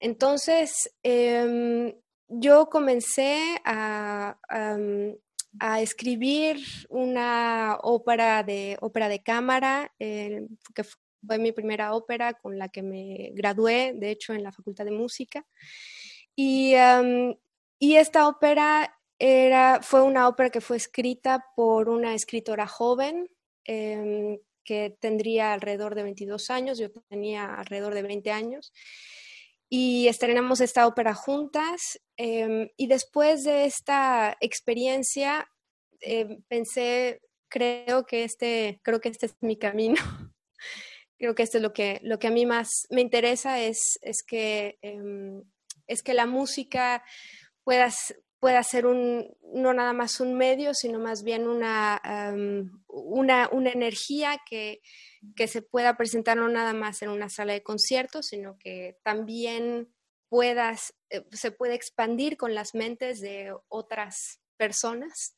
Entonces, 0.00 0.90
em, 1.02 1.94
yo 2.28 2.66
comencé 2.66 3.60
a, 3.64 4.38
a, 5.60 5.80
escribir 5.80 6.56
una 6.88 7.76
ópera 7.82 8.42
de, 8.42 8.78
ópera 8.80 9.08
de 9.08 9.22
cámara, 9.22 9.92
que 9.98 10.84
fue 11.26 11.38
mi 11.38 11.52
primera 11.52 11.94
ópera 11.94 12.34
con 12.34 12.58
la 12.58 12.68
que 12.68 12.82
me 12.82 13.30
gradué, 13.34 13.92
de 13.94 14.10
hecho, 14.10 14.32
en 14.32 14.42
la 14.42 14.52
Facultad 14.52 14.84
de 14.84 14.90
Música. 14.90 15.46
Y, 16.36 16.74
y 17.78 17.96
esta 17.96 18.28
ópera 18.28 18.98
era, 19.24 19.80
fue 19.82 20.02
una 20.02 20.26
ópera 20.26 20.50
que 20.50 20.60
fue 20.60 20.76
escrita 20.76 21.46
por 21.54 21.88
una 21.88 22.12
escritora 22.12 22.66
joven 22.66 23.28
em, 23.64 24.38
que 24.64 24.96
tendría 24.98 25.52
alrededor 25.52 25.94
de 25.94 26.02
22 26.02 26.50
años, 26.50 26.78
yo 26.78 26.90
tenía 27.08 27.54
alrededor 27.54 27.94
de 27.94 28.02
20 28.02 28.32
años. 28.32 28.72
Y 29.68 30.08
estrenamos 30.08 30.60
esta 30.60 30.88
ópera 30.88 31.14
juntas. 31.14 32.00
Em, 32.16 32.68
y 32.76 32.88
después 32.88 33.44
de 33.44 33.64
esta 33.64 34.36
experiencia, 34.40 35.48
em, 36.00 36.42
pensé, 36.48 37.20
creo 37.48 38.04
que 38.06 38.24
este, 38.24 38.80
creo 38.82 39.00
que 39.00 39.10
este 39.10 39.26
es 39.26 39.36
mi 39.40 39.56
camino. 39.56 39.94
creo 41.16 41.36
que 41.36 41.44
esto 41.44 41.58
es 41.58 41.62
lo 41.62 41.72
que, 41.72 42.00
lo 42.02 42.18
que 42.18 42.26
a 42.26 42.32
mí 42.32 42.44
más 42.44 42.88
me 42.90 43.00
interesa, 43.00 43.60
es, 43.60 43.98
es 44.02 44.24
que 44.24 44.78
es 45.86 46.02
que 46.02 46.14
la 46.14 46.26
música 46.26 47.04
pueda, 47.64 47.90
pueda 48.38 48.62
ser 48.62 48.86
un, 48.86 49.28
no 49.54 49.72
nada 49.72 49.92
más 49.92 50.20
un 50.20 50.34
medio, 50.34 50.74
sino 50.74 50.98
más 50.98 51.22
bien 51.22 51.46
una, 51.46 52.00
una, 52.88 53.48
una, 53.50 53.70
energía 53.70 54.40
que, 54.48 54.80
que, 55.36 55.48
se 55.48 55.62
pueda 55.62 55.96
presentar 55.96 56.36
no 56.36 56.48
nada 56.48 56.72
más 56.72 57.02
en 57.02 57.10
una 57.10 57.28
sala 57.28 57.52
de 57.52 57.62
conciertos, 57.62 58.26
sino 58.26 58.58
que 58.58 58.98
también 59.02 59.92
puedas, 60.28 60.94
eh, 61.10 61.24
se 61.30 61.50
puede 61.50 61.74
expandir 61.74 62.36
con 62.36 62.54
las 62.54 62.74
mentes 62.74 63.20
de 63.20 63.54
otras 63.68 64.40
personas 64.56 65.34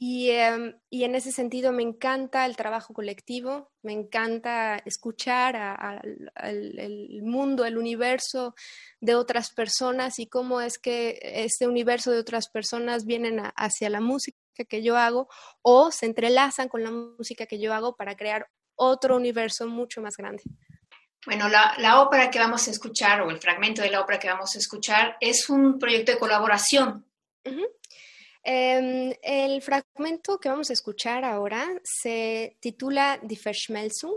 Y, 0.00 0.30
en 0.30 1.14
ese 1.14 1.32
sentido 1.32 1.72
me 1.72 1.82
encanta 1.82 2.46
el 2.46 2.56
trabajo 2.56 2.94
colectivo, 2.94 3.72
me 3.82 3.92
encanta 3.92 4.76
escuchar 4.84 5.56
al 5.56 7.20
mundo, 7.22 7.64
el 7.64 7.76
universo 7.76 8.54
de 9.00 9.16
otras 9.16 9.50
personas 9.52 10.20
y 10.20 10.28
cómo 10.28 10.60
es 10.60 10.78
que 10.78 11.18
este 11.20 11.66
universo 11.66 12.12
de 12.12 12.20
otras 12.20 12.48
personas 12.48 13.06
vienen 13.06 13.42
hacia 13.56 13.90
la 13.90 14.00
música 14.00 14.38
que 14.68 14.82
yo 14.84 14.96
hago 14.96 15.28
o 15.62 15.90
se 15.90 16.06
entrelazan 16.06 16.68
con 16.68 16.84
la 16.84 16.92
música 16.92 17.46
que 17.46 17.58
yo 17.58 17.74
hago 17.74 17.96
para 17.96 18.16
crear 18.16 18.48
otro 18.76 19.16
universo 19.16 19.66
mucho 19.66 20.00
más 20.00 20.16
grande. 20.16 20.44
Bueno, 21.26 21.48
la, 21.48 22.00
ópera 22.00 22.30
que 22.30 22.38
vamos 22.38 22.68
a 22.68 22.70
escuchar 22.70 23.20
o 23.22 23.30
el 23.30 23.38
fragmento 23.38 23.82
de 23.82 23.90
la 23.90 24.00
ópera 24.00 24.20
que 24.20 24.28
vamos 24.28 24.54
a 24.54 24.58
escuchar 24.58 25.16
es 25.20 25.50
un 25.50 25.78
proyecto 25.78 26.12
de 26.12 26.18
colaboración. 26.18 27.04
Em, 28.50 29.12
el 29.20 29.60
fragmento 29.60 30.40
que 30.40 30.48
vamos 30.48 30.70
a 30.70 30.72
escuchar 30.72 31.22
ahora 31.22 31.68
se 31.84 32.56
titula 32.60 33.20
Die 33.22 33.36
Verschmelzung, 33.36 34.16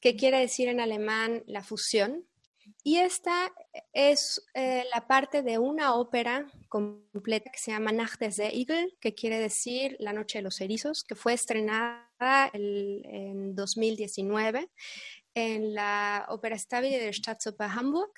que 0.00 0.16
quiere 0.16 0.40
decir 0.40 0.66
en 0.66 0.80
alemán 0.80 1.44
la 1.46 1.62
fusión. 1.62 2.26
Y 2.82 2.96
esta 2.96 3.52
es 3.92 4.44
eh, 4.54 4.82
la 4.92 5.06
parte 5.06 5.44
de 5.44 5.58
una 5.58 5.94
ópera 5.94 6.50
completa 6.68 7.52
que 7.52 7.60
se 7.60 7.70
llama 7.70 7.92
Nacht 7.92 8.18
des 8.18 8.40
Eagle, 8.40 8.96
que 9.00 9.14
quiere 9.14 9.38
decir 9.38 9.94
La 10.00 10.12
Noche 10.12 10.38
de 10.38 10.42
los 10.42 10.60
Erizos, 10.60 11.04
que 11.04 11.14
fue 11.14 11.34
estrenada 11.34 12.50
en 12.52 13.54
2019 13.54 14.68
en 15.34 15.72
la 15.72 16.26
Ópera 16.30 16.58
Stabile 16.58 16.98
de 16.98 17.12
Staatsoper 17.12 17.68
Hamburg 17.70 18.10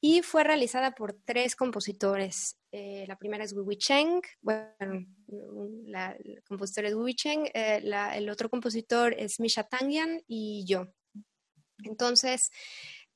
y 0.00 0.22
fue 0.22 0.44
realizada 0.44 0.92
por 0.92 1.12
tres 1.24 1.56
compositores. 1.56 2.56
Eh, 2.72 3.04
la 3.08 3.16
primera 3.16 3.44
es 3.44 3.52
Wu 3.52 3.74
Cheng, 3.74 4.22
bueno, 4.40 5.06
la, 5.86 6.16
compositora 6.46 6.88
es 6.88 6.94
Wu 6.94 7.10
Cheng, 7.12 7.46
eh, 7.52 7.82
el 8.14 8.28
otro 8.30 8.48
compositor 8.48 9.14
es 9.18 9.40
Misha 9.40 9.64
Tangian 9.64 10.22
y 10.26 10.64
yo. 10.66 10.86
Entonces, 11.82 12.50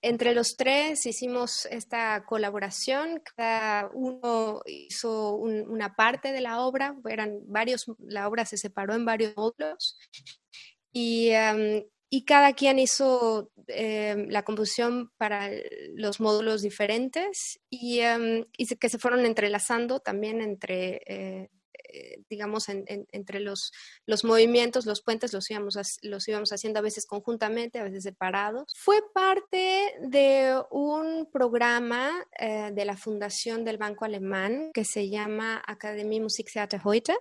entre 0.02 0.34
los 0.34 0.56
tres 0.56 1.06
hicimos 1.06 1.66
esta 1.66 2.24
colaboración, 2.26 3.22
cada 3.36 3.88
uno 3.94 4.60
hizo 4.66 5.34
una 5.34 5.94
parte 5.94 6.32
de 6.32 6.42
la 6.42 6.60
obra, 6.60 6.94
eran 7.08 7.38
varios, 7.46 7.86
la 7.98 8.28
obra 8.28 8.44
se 8.44 8.58
separó 8.58 8.94
en 8.94 9.06
varios 9.06 9.34
módulos 9.36 9.98
y 10.92 11.30
y 12.10 12.24
cada 12.24 12.52
quien 12.52 12.78
hizo 12.78 13.50
eh, 13.68 14.26
la 14.28 14.42
composición 14.42 15.10
para 15.16 15.50
los 15.94 16.20
módulos 16.20 16.62
diferentes 16.62 17.60
y, 17.70 18.00
em, 18.00 18.44
que 18.80 18.88
se 18.88 18.98
fueron 18.98 19.24
entrelazando 19.26 20.00
también 20.00 20.40
entre, 20.40 21.00
eh, 21.06 21.50
eh, 21.92 22.22
digamos, 22.28 22.68
entre 22.68 23.40
los, 23.40 23.72
los 24.06 24.24
movimientos, 24.24 24.86
los 24.86 25.02
puentes 25.02 25.32
los 25.32 25.50
íbamos, 25.50 25.76
los 26.02 26.28
íbamos 26.28 26.50
haciendo 26.52 26.78
a 26.78 26.82
veces 26.82 27.06
conjuntamente, 27.06 27.78
a 27.78 27.84
veces 27.84 28.02
separados. 28.02 28.72
Fue 28.76 29.00
parte 29.12 29.94
de 30.00 30.62
un 30.70 31.28
programa 31.32 32.26
de 32.38 32.84
la 32.84 32.96
Fundación 32.96 33.64
del 33.64 33.78
Banco 33.78 34.04
Alemán 34.04 34.70
que 34.72 34.84
se 34.84 35.08
llama 35.08 35.62
Academie 35.66 36.20
Musiktheater 36.20 36.80
Heute. 36.84 37.14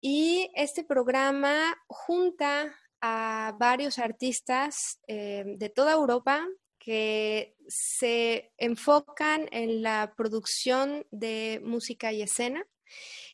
Y 0.00 0.50
este 0.54 0.84
programa 0.84 1.74
junta 1.86 2.74
a 3.06 3.54
varios 3.58 3.98
artistas 3.98 4.98
eh, 5.08 5.44
de 5.58 5.68
toda 5.68 5.92
Europa 5.92 6.48
que 6.78 7.54
se 7.68 8.50
enfocan 8.56 9.46
en 9.52 9.82
la 9.82 10.14
producción 10.16 11.06
de 11.10 11.60
música 11.62 12.14
y 12.14 12.22
escena. 12.22 12.66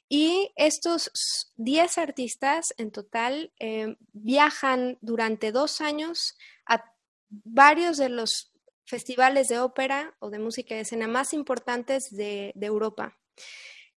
Y 0.08 0.50
estos 0.56 1.12
10 1.54 1.98
artistas 1.98 2.74
en 2.78 2.90
total 2.90 3.52
eh, 3.60 3.94
viajan 4.12 4.98
durante 5.02 5.52
dos 5.52 5.80
años 5.80 6.36
a 6.66 6.84
varios 7.28 7.96
de 7.96 8.08
los 8.08 8.52
festivales 8.86 9.46
de 9.46 9.60
ópera 9.60 10.16
o 10.18 10.30
de 10.30 10.40
música 10.40 10.74
y 10.74 10.80
escena 10.80 11.06
más 11.06 11.32
importantes 11.32 12.10
de, 12.10 12.52
Europa. 12.60 13.16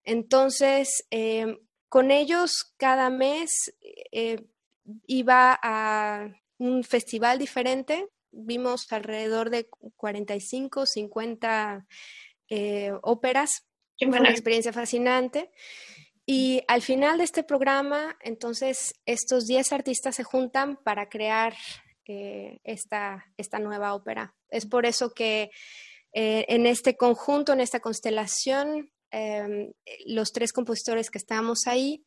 Entonces, 0.04 1.08
eh, 1.10 1.58
con 1.90 2.12
ellos 2.12 2.76
cada 2.78 3.10
mes 3.10 3.74
iba 5.08 5.60
a 5.62 6.30
un 6.58 6.84
festival 6.84 7.40
diferente, 7.40 8.08
vimos 8.32 8.92
alrededor 8.92 9.50
de 9.50 9.70
45, 9.96 10.86
50 10.86 11.86
eh, 12.50 12.92
óperas, 13.02 13.66
una 14.02 14.30
experiencia 14.30 14.74
fascinante. 14.74 15.52
Y 16.26 16.64
al 16.68 16.82
final 16.82 17.18
de 17.18 17.26
este 17.26 17.44
programa, 17.44 18.18
entonces, 18.22 18.94
estos 19.06 19.46
10 19.46 19.74
artistas 19.74 20.16
se 20.16 20.24
juntan 20.24 20.78
para 20.78 21.10
crear 21.10 21.54
eh, 22.06 22.60
esta, 22.64 23.26
esta 23.38 23.60
nueva 23.60 23.94
ópera. 23.94 24.34
Es 24.50 24.66
por 24.66 24.86
eso 24.86 25.14
que 25.14 25.52
eh, 26.14 26.46
en 26.48 26.66
este 26.66 26.96
conjunto, 26.96 27.54
en 27.54 27.60
esta 27.60 27.80
constelación, 27.80 28.92
em, 29.12 29.74
los 30.06 30.32
tres 30.32 30.54
compositores 30.54 31.10
que 31.10 31.18
estábamos 31.18 31.68
ahí 31.68 32.06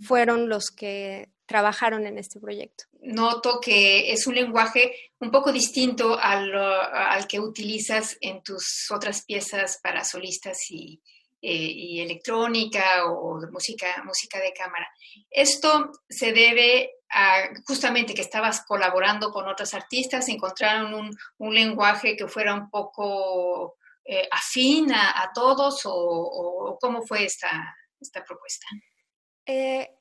fueron 0.00 0.48
los 0.48 0.70
que 0.70 1.30
trabajaron 1.48 2.06
en 2.06 2.18
este 2.18 2.38
proyecto. 2.38 2.84
Noto 3.00 3.58
que 3.58 4.12
es 4.12 4.26
un 4.26 4.34
lenguaje 4.34 4.94
un 5.18 5.30
poco 5.30 5.50
distinto 5.50 6.18
al, 6.20 6.54
al 6.54 7.26
que 7.26 7.40
utilizas 7.40 8.18
en 8.20 8.42
tus 8.42 8.86
otras 8.90 9.24
piezas 9.24 9.80
para 9.82 10.04
solistas 10.04 10.58
y, 10.70 11.00
eh, 11.40 12.02
electrónica 12.02 13.06
o 13.06 13.40
música, 13.50 14.02
música 14.04 14.38
de 14.40 14.52
cámara. 14.52 14.86
Esto 15.30 15.90
se 16.08 16.32
debe 16.32 16.90
a 17.10 17.48
justamente 17.66 18.12
que 18.12 18.20
estabas 18.20 18.64
colaborando 18.66 19.30
con 19.30 19.48
otros 19.48 19.72
artistas, 19.72 20.28
encontraron 20.28 20.92
un, 20.92 21.16
un 21.38 21.54
lenguaje 21.54 22.14
que 22.16 22.28
fuera 22.28 22.54
un 22.54 22.68
poco 22.68 23.78
eh, 24.04 24.28
afín 24.30 24.92
a, 24.92 25.30
todos 25.34 25.82
o, 25.84 26.76
cómo 26.80 27.06
fue 27.06 27.24
esta, 27.24 27.74
esta 28.00 28.22
propuesta. 28.24 28.66
Eh, 29.46 29.97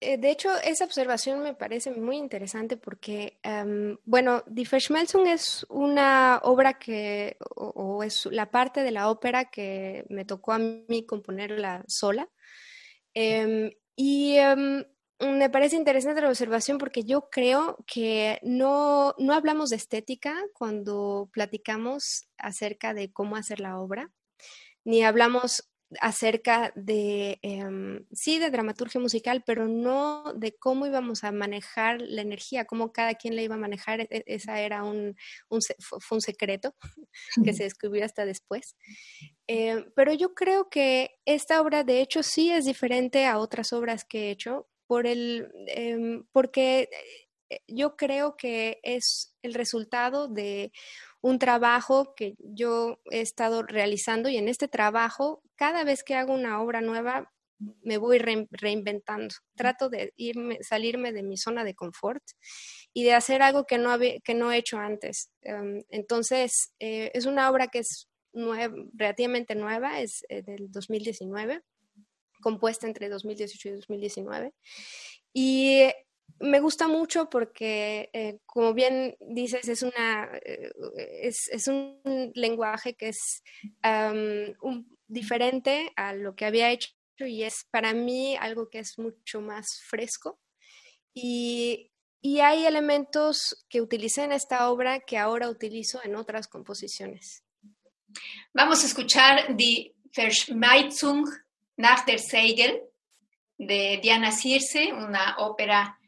de 0.00 0.30
hecho, 0.30 0.50
esa 0.62 0.84
observación 0.84 1.40
me 1.42 1.54
parece 1.54 1.90
muy 1.90 2.16
interesante 2.16 2.76
porque, 2.76 3.38
em, 3.42 3.96
bueno, 4.04 4.42
Die 4.46 4.66
Verschmelzung 4.66 5.26
es 5.26 5.64
una 5.70 6.40
obra 6.42 6.78
que, 6.78 7.36
o, 7.56 8.02
es 8.02 8.26
la 8.26 8.50
parte 8.50 8.82
de 8.82 8.90
la 8.90 9.08
ópera 9.08 9.46
que 9.46 10.04
me 10.10 10.24
tocó 10.24 10.52
a 10.52 10.58
mí 10.58 11.06
componerla 11.06 11.84
sola. 11.88 12.28
Em, 13.14 13.70
y 13.96 14.36
em, 14.36 14.84
me 15.20 15.50
parece 15.50 15.76
interesante 15.76 16.20
la 16.20 16.28
observación 16.28 16.78
porque 16.78 17.04
yo 17.04 17.28
creo 17.30 17.78
que 17.86 18.40
no, 18.42 19.14
no 19.18 19.34
hablamos 19.34 19.70
de 19.70 19.76
estética 19.76 20.34
cuando 20.52 21.30
platicamos 21.32 22.28
acerca 22.36 22.94
de 22.94 23.12
cómo 23.12 23.36
hacer 23.36 23.60
la 23.60 23.78
obra, 23.78 24.10
ni 24.84 25.02
hablamos 25.04 25.70
acerca 26.00 26.72
de, 26.74 27.38
em, 27.42 28.04
sí, 28.12 28.38
de 28.38 28.50
dramaturgia 28.50 29.00
musical, 29.00 29.42
pero 29.44 29.68
no 29.68 30.32
de 30.34 30.52
cómo 30.56 30.86
íbamos 30.86 31.24
a 31.24 31.32
manejar 31.32 32.00
la 32.00 32.22
energía, 32.22 32.64
cómo 32.64 32.92
cada 32.92 33.14
quien 33.14 33.36
la 33.36 33.42
iba 33.42 33.54
a 33.54 33.58
manejar. 33.58 34.00
E, 34.00 34.08
e, 34.10 34.24
esa 34.26 34.60
era 34.60 34.84
un, 34.84 35.16
fue 35.48 36.16
un 36.16 36.20
secreto 36.20 36.74
que 37.44 37.52
se 37.54 37.64
descubrió 37.64 38.04
hasta 38.04 38.24
después. 38.24 38.76
Em, 39.46 39.90
pero 39.94 40.12
yo 40.12 40.34
creo 40.34 40.68
que 40.68 41.18
esta 41.24 41.60
obra, 41.60 41.84
de 41.84 42.00
hecho, 42.00 42.22
sí 42.22 42.50
es 42.50 42.64
diferente 42.64 43.26
a 43.26 43.38
otras 43.38 43.72
obras 43.72 44.04
que 44.04 44.28
he 44.28 44.30
hecho, 44.30 44.68
por 44.86 45.06
el, 45.06 45.48
em, 45.68 46.24
porque 46.32 46.88
eh, 47.50 47.60
yo 47.68 47.96
creo 47.96 48.36
que 48.36 48.80
es 48.82 49.34
el 49.42 49.54
resultado 49.54 50.28
de 50.28 50.72
un 51.24 51.38
trabajo 51.38 52.14
que 52.14 52.34
yo 52.38 53.00
he 53.10 53.22
estado 53.22 53.62
realizando 53.62 54.28
y 54.28 54.36
en 54.36 54.46
este 54.46 54.68
trabajo, 54.68 55.42
cada 55.56 55.82
vez 55.82 56.04
que 56.04 56.16
hago 56.16 56.34
una 56.34 56.60
obra 56.60 56.82
nueva, 56.82 57.32
me 57.80 57.96
voy 57.96 58.18
reinventando. 58.18 59.34
Trato 59.56 59.88
de 59.88 60.12
irme, 60.16 60.58
salirme 60.60 61.14
de 61.14 61.22
mi 61.22 61.38
zona 61.38 61.64
de 61.64 61.74
confort 61.74 62.22
y 62.92 63.04
de 63.04 63.14
hacer 63.14 63.40
algo 63.40 63.64
que 63.64 63.78
no, 63.78 63.98
que 63.98 64.34
no 64.34 64.52
he 64.52 64.58
hecho 64.58 64.76
antes. 64.76 65.30
Em, 65.40 65.82
entonces, 65.88 66.74
eh, 66.78 67.10
es 67.14 67.24
una 67.24 67.50
obra 67.50 67.68
que 67.68 67.78
es 67.78 68.06
relativamente 68.92 69.54
nueva, 69.54 70.02
es 70.02 70.26
eh, 70.28 70.42
del 70.42 70.70
2019, 70.70 71.62
compuesta 72.42 72.86
entre 72.86 73.08
2018 73.08 73.68
y 73.70 73.72
2019. 73.72 74.52
Y 75.32 75.84
me 76.40 76.60
gusta 76.60 76.88
mucho 76.88 77.30
porque, 77.30 78.10
eh, 78.12 78.38
como 78.46 78.74
bien 78.74 79.16
dices, 79.20 79.68
es, 79.68 79.82
una, 79.82 80.28
eh, 80.44 80.70
es, 81.22 81.68
un 81.68 82.32
lenguaje 82.34 82.94
que 82.94 83.08
es 83.08 83.42
diferente 85.06 85.92
a 85.96 86.12
lo 86.12 86.34
que 86.34 86.44
había 86.44 86.70
hecho 86.70 86.90
y 87.18 87.44
es 87.44 87.66
para 87.70 87.94
mí 87.94 88.36
algo 88.36 88.68
que 88.68 88.80
es 88.80 88.98
mucho 88.98 89.40
más 89.40 89.66
fresco. 89.88 90.38
Y, 91.14 91.92
y 92.20 92.40
hay 92.40 92.66
elementos 92.66 93.64
que 93.68 93.80
utilicé 93.80 94.24
en 94.24 94.32
esta 94.32 94.70
obra 94.70 95.00
que 95.00 95.18
ahora 95.18 95.48
utilizo 95.48 96.00
en 96.02 96.16
otras 96.16 96.48
composiciones. 96.48 97.44
Vamos 98.52 98.82
a 98.82 98.86
escuchar 98.86 99.56
Die 99.56 99.94
Verschmeizung 100.12 101.26
nach 101.76 102.04
der 102.04 102.18
Segel 102.18 102.82
de 103.58 103.98
Diana 104.02 104.32
Circe, 104.32 104.92
una 104.92 105.36
ópera 105.38 105.98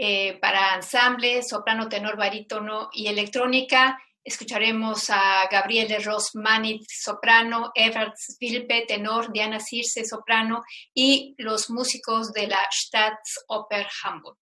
eh, 0.00 0.38
para 0.40 0.76
ensamble, 0.76 1.42
soprano, 1.42 1.88
tenor, 1.88 2.16
barítono 2.16 2.88
y 2.92 3.08
electrónica. 3.08 3.98
Escucharemos 4.22 5.10
a 5.10 5.48
Gabriele 5.50 5.98
Rosmanit, 5.98 6.84
soprano, 6.88 7.72
Evert 7.74 8.14
Wilpe, 8.40 8.84
tenor, 8.86 9.32
Diana 9.32 9.58
Circe, 9.58 10.04
soprano, 10.04 10.62
y 10.94 11.34
los 11.38 11.68
músicos 11.70 12.32
de 12.32 12.46
la 12.46 12.60
Staatsoper 12.70 13.88
Hamburg. 14.04 14.38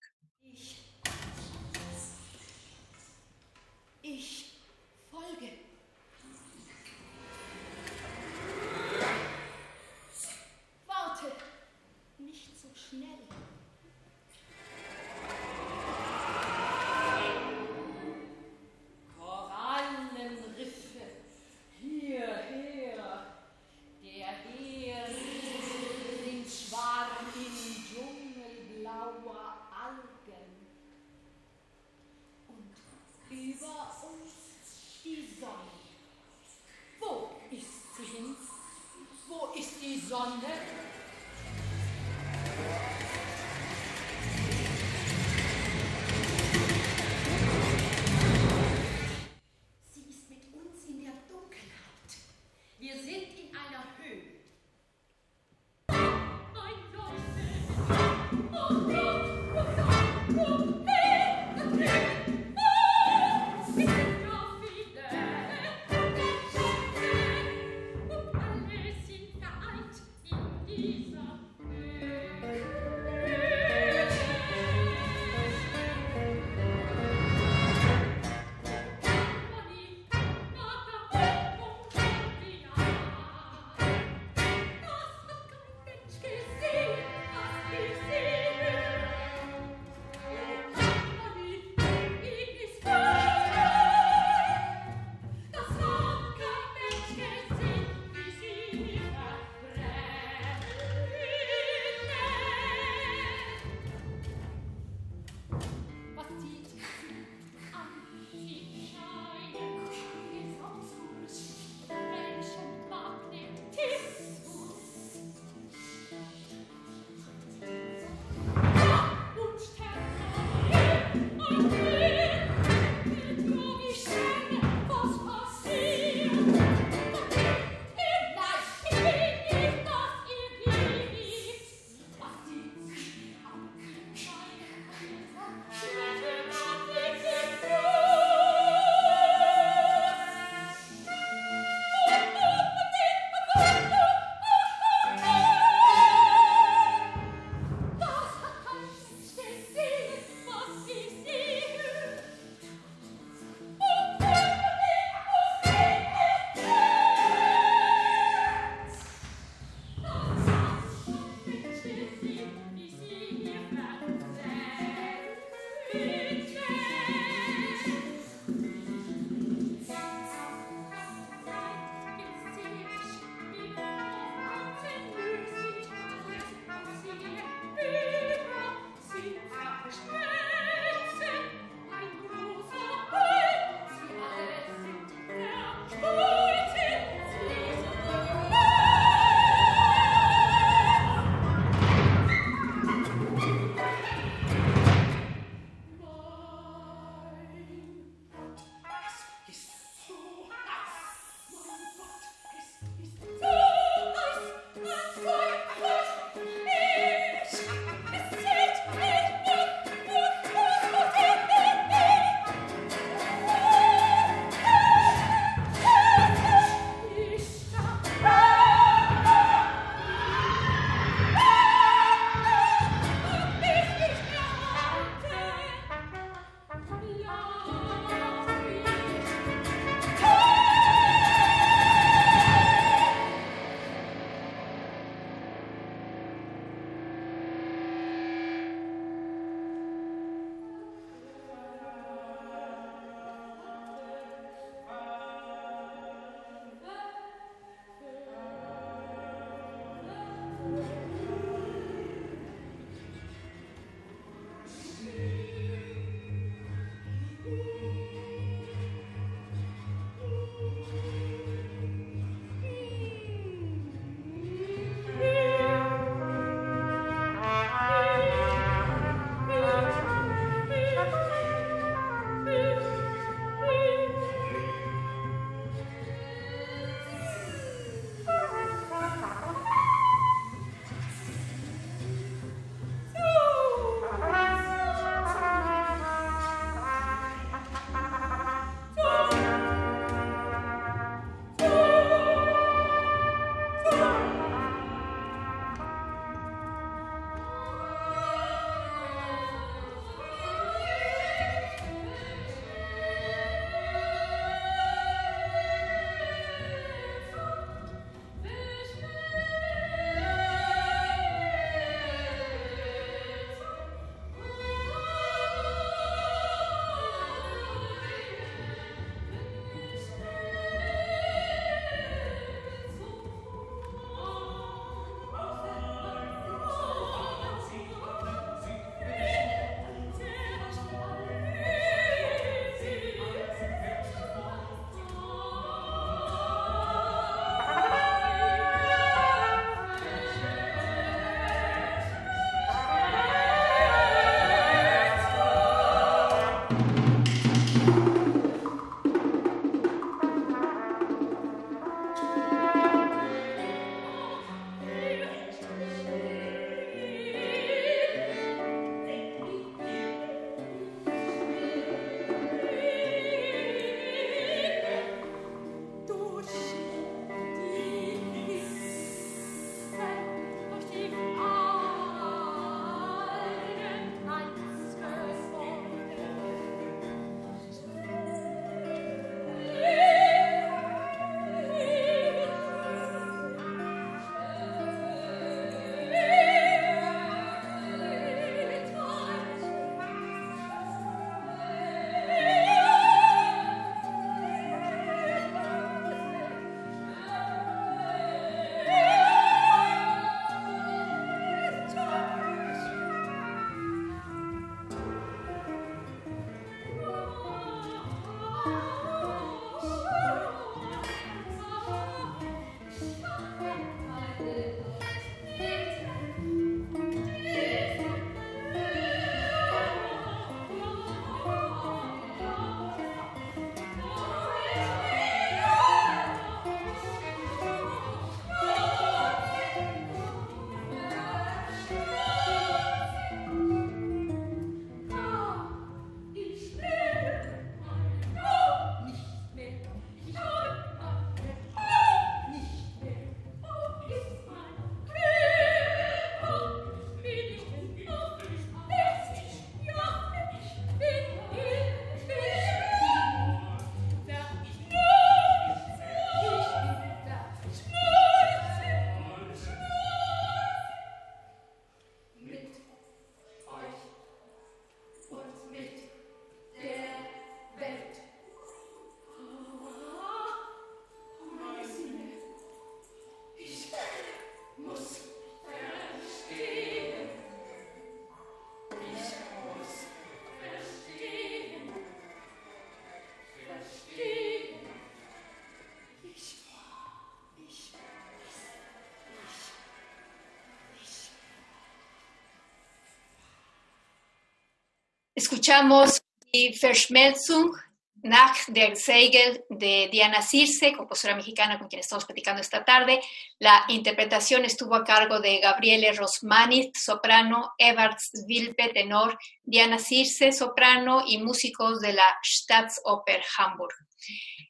Escuchamos 495.36 496.22
Die 496.54 496.72
Verschmelzung 496.72 497.76
nach 498.22 498.56
der 498.68 498.96
Segel 498.96 499.66
de 499.68 500.08
Diana 500.08 500.40
Circe, 500.40 500.94
compositora 500.94 501.36
mexicana 501.36 501.78
con 501.78 501.88
quien 501.88 502.00
estamos 502.00 502.24
platicando 502.24 502.62
esta 502.62 502.86
tarde. 502.86 503.20
La 503.58 503.84
interpretación 503.88 504.64
estuvo 504.64 504.94
a 504.94 505.04
cargo 505.04 505.38
de 505.38 505.58
Gabriele 505.58 506.14
Rosmanit, 506.14 506.96
soprano, 506.96 507.74
Evert 507.76 508.18
Wilpe, 508.48 508.88
tenor, 508.94 509.38
Diana 509.62 509.98
Circe, 509.98 510.52
soprano 510.52 511.22
y 511.26 511.36
músicos 511.36 512.00
de 512.00 512.14
la 512.14 512.38
Staatsoper 512.42 513.42
Hamburg. 513.58 513.94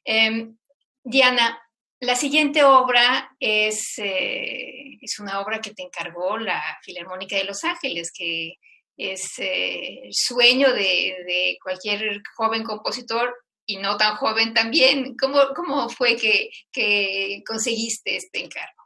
Em, 0.03 0.57
Diana, 1.01 1.61
la 2.01 2.15
siguiente 2.15 2.65
obra 2.65 3.33
es, 3.39 3.97
eh, 3.99 4.97
es 5.01 5.17
una 5.19 5.39
obra 5.39 5.61
que 5.61 5.73
te 5.73 5.83
encargó 5.83 6.37
la 6.37 6.61
Filarmónica 6.83 7.37
de 7.37 7.45
Los 7.45 7.63
Ángeles, 7.63 8.11
que 8.11 8.57
es 8.97 9.37
eh, 9.39 10.01
el 10.05 10.13
sueño 10.13 10.73
de, 10.73 11.57
cualquier 11.63 12.21
joven 12.35 12.63
compositor 12.63 13.35
y 13.65 13.77
no 13.77 13.97
tan 13.97 14.15
joven 14.15 14.53
también. 14.53 15.15
¿Cómo, 15.17 15.39
cómo 15.55 15.89
fue 15.89 16.15
que, 16.15 17.43
conseguiste 17.45 18.17
este 18.17 18.43
encargo? 18.43 18.83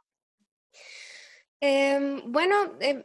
Em, 1.60 2.30
bueno, 2.30 2.76
em, 2.80 3.04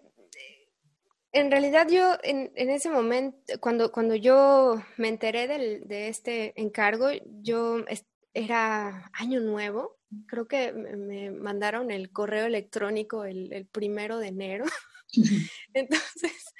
en 1.31 1.51
realidad 1.51 1.87
yo 1.89 2.17
en, 2.23 2.51
ese 2.55 2.89
momento, 2.89 3.37
cuando, 3.59 3.91
cuando 3.91 4.15
yo 4.15 4.81
me 4.97 5.07
enteré 5.07 5.47
de 5.47 6.07
este 6.07 6.59
encargo, 6.59 7.09
yo 7.41 7.85
era 8.33 9.09
año 9.13 9.39
nuevo, 9.39 9.97
creo 10.27 10.47
que 10.47 10.73
me 10.73 11.31
mandaron 11.31 11.91
el 11.91 12.11
correo 12.11 12.45
electrónico 12.45 13.25
el, 13.25 13.53
el 13.53 13.65
primero 13.65 14.17
de 14.19 14.27
enero. 14.27 14.65
Entonces, 15.73 16.53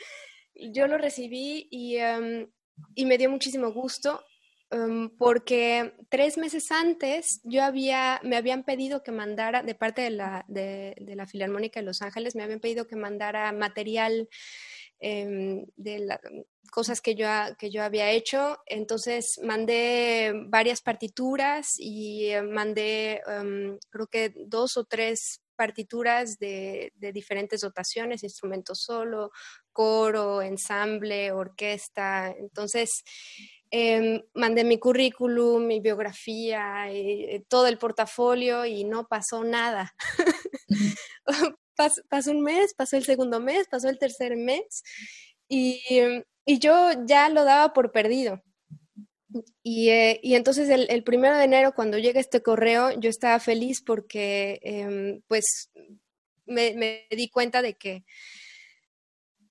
yo 0.71 0.87
lo 0.87 0.97
recibí 0.97 1.67
y, 1.71 1.97
em, 1.97 2.49
y 2.95 3.05
me 3.05 3.17
dio 3.17 3.29
muchísimo 3.29 3.71
gusto 3.71 4.23
em, 4.69 5.09
porque 5.17 5.93
tres 6.09 6.37
meses 6.37 6.71
antes 6.71 7.39
yo 7.43 7.63
había, 7.63 8.19
me 8.23 8.35
habían 8.35 8.63
pedido 8.63 9.01
que 9.01 9.11
mandara, 9.11 9.63
de 9.63 9.75
parte 9.75 10.01
de 10.01 10.09
la, 10.09 10.43
de, 10.49 10.95
la 11.15 11.25
Filarmónica 11.25 11.79
de 11.79 11.85
Los 11.85 12.01
Ángeles, 12.01 12.35
me 12.35 12.43
habían 12.43 12.59
pedido 12.59 12.85
que 12.85 12.97
mandara 12.97 13.51
material 13.53 14.27
em, 14.99 15.65
de 15.77 16.19
cosas 16.69 16.99
que 16.99 17.15
yo, 17.15 17.27
que 17.57 17.71
yo 17.71 17.81
había 17.81 18.11
hecho. 18.11 18.57
Entonces 18.65 19.39
mandé 19.41 20.33
varias 20.47 20.81
partituras 20.81 21.75
y 21.79 22.31
mandé 22.43 23.21
creo 23.89 24.07
que 24.07 24.33
dos 24.35 24.75
o 24.75 24.83
tres 24.83 25.41
partituras 25.57 26.37
de, 26.39 26.93
diferentes 27.13 27.61
dotaciones, 27.61 28.23
instrumentos 28.23 28.79
solo, 28.81 29.31
coro, 29.77 30.41
ensamble, 30.41 31.31
orquesta. 31.31 32.33
Entonces, 32.39 33.03
em, 33.69 34.23
mandé 34.33 34.63
mi 34.63 34.79
currículum, 34.79 35.67
mi 35.67 35.79
biografía, 35.79 36.91
y, 36.91 37.45
todo 37.47 37.67
el 37.67 37.77
portafolio 37.77 38.65
y 38.65 38.85
no 38.85 39.07
pasó 39.07 39.43
nada. 39.43 39.93
pasó 42.09 42.31
un 42.31 42.41
mes, 42.41 42.73
pasó 42.73 42.97
el 42.97 43.05
segundo 43.05 43.39
mes, 43.39 43.67
pasó 43.69 43.87
el 43.87 43.99
tercer 43.99 44.35
mes 44.35 44.83
y, 45.47 45.79
y 46.43 46.57
yo 46.57 46.73
ya 47.05 47.29
lo 47.29 47.43
daba 47.43 47.73
por 47.73 47.91
perdido. 47.91 48.41
Y, 49.61 49.89
eh, 49.89 50.19
y 50.23 50.33
entonces 50.33 50.69
el, 50.69 50.87
el, 50.89 51.03
primero 51.03 51.37
de 51.37 51.43
enero, 51.43 51.73
cuando 51.75 51.99
llega 51.99 52.19
este 52.19 52.41
correo, 52.41 52.99
yo 52.99 53.11
estaba 53.11 53.39
feliz 53.39 53.83
porque 53.85 54.59
em, 54.63 55.21
pues 55.27 55.69
me, 56.47 56.73
me, 56.73 57.07
di 57.11 57.29
cuenta 57.29 57.61
de 57.61 57.75
que, 57.75 58.05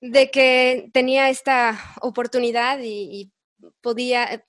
de 0.01 0.29
que 0.31 0.89
tenía 0.93 1.29
esta 1.29 1.79
oportunidad 2.01 2.79
y, 2.81 3.31
podía, 3.81 4.45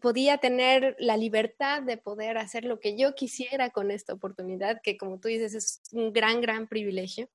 podía 0.00 0.38
tener 0.38 0.96
la 0.98 1.16
libertad 1.16 1.82
de 1.82 1.96
poder 1.96 2.38
hacer 2.38 2.64
lo 2.64 2.78
que 2.78 2.96
yo 2.96 3.14
quisiera 3.14 3.70
con 3.70 3.90
esta 3.90 4.12
oportunidad, 4.12 4.80
que 4.82 4.96
como 4.96 5.18
tú 5.18 5.28
dices 5.28 5.54
es 5.54 5.82
un 5.92 6.12
gran, 6.12 6.40
gran 6.40 6.68
privilegio 6.68 7.28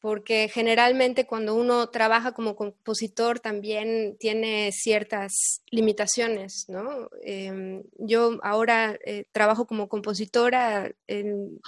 porque 0.00 0.48
generalmente 0.48 1.26
cuando 1.26 1.54
uno 1.54 1.88
trabaja 1.88 2.32
como 2.32 2.54
compositor 2.54 3.40
también 3.40 4.16
tiene 4.18 4.70
ciertas 4.72 5.62
limitaciones, 5.70 6.66
¿no? 6.68 7.08
Em, 7.22 7.82
yo 7.98 8.38
ahora 8.42 8.96
eh, 9.04 9.24
trabajo 9.32 9.66
como 9.66 9.88
compositora 9.88 10.92
en, 11.08 11.60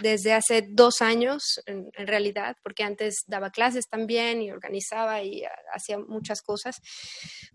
desde 0.00 0.32
hace 0.32 0.66
dos 0.70 1.02
años, 1.02 1.60
en, 1.66 1.90
realidad, 1.94 2.56
porque 2.62 2.82
antes 2.82 3.24
daba 3.26 3.50
clases 3.50 3.88
también 3.88 4.40
y 4.40 4.50
organizaba 4.50 5.22
y 5.22 5.42
hacía 5.72 5.98
muchas 5.98 6.42
cosas, 6.42 6.80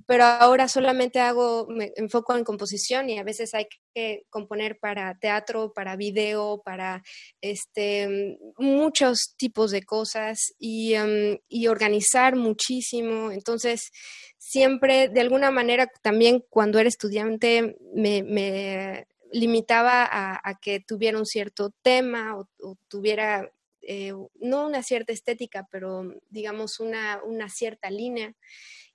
pero 0.06 0.24
ahora 0.24 0.68
solamente 0.68 1.20
hago, 1.20 1.68
me 1.68 1.92
enfoco 1.96 2.36
en 2.36 2.44
composición 2.44 3.10
y 3.10 3.18
a 3.18 3.24
veces 3.24 3.54
hay 3.54 3.68
que 3.94 4.26
componer 4.30 4.78
para 4.80 5.18
teatro, 5.18 5.74
para 5.74 5.96
video, 5.96 6.62
para 6.64 7.04
este, 7.42 8.38
muchos 8.58 9.34
tipos 9.38 9.72
de 9.72 9.84
cosas 9.84 10.54
y, 10.60 10.94
em, 10.94 11.40
y 11.50 11.68
organizar 11.68 12.36
muchísimo. 12.36 13.32
Entonces, 13.32 13.92
siempre, 14.38 15.10
de 15.10 15.22
alguna 15.22 15.52
manera, 15.52 15.90
también 16.02 16.44
cuando 16.50 16.80
era 16.80 16.90
estudiante, 16.90 17.78
me 17.94 19.08
limitaba 19.32 20.08
a, 20.10 20.60
que 20.62 20.80
tuviera 20.80 21.18
un 21.18 21.26
cierto 21.26 21.72
tema 21.82 22.38
o, 22.38 22.48
tuviera, 22.88 23.52
eh, 23.82 24.14
no 24.36 24.68
una 24.68 24.84
cierta 24.84 25.14
estética, 25.14 25.68
pero 25.72 26.14
digamos 26.30 26.80
una, 26.80 27.22
una 27.24 27.50
cierta 27.50 27.90
línea. 27.90 28.34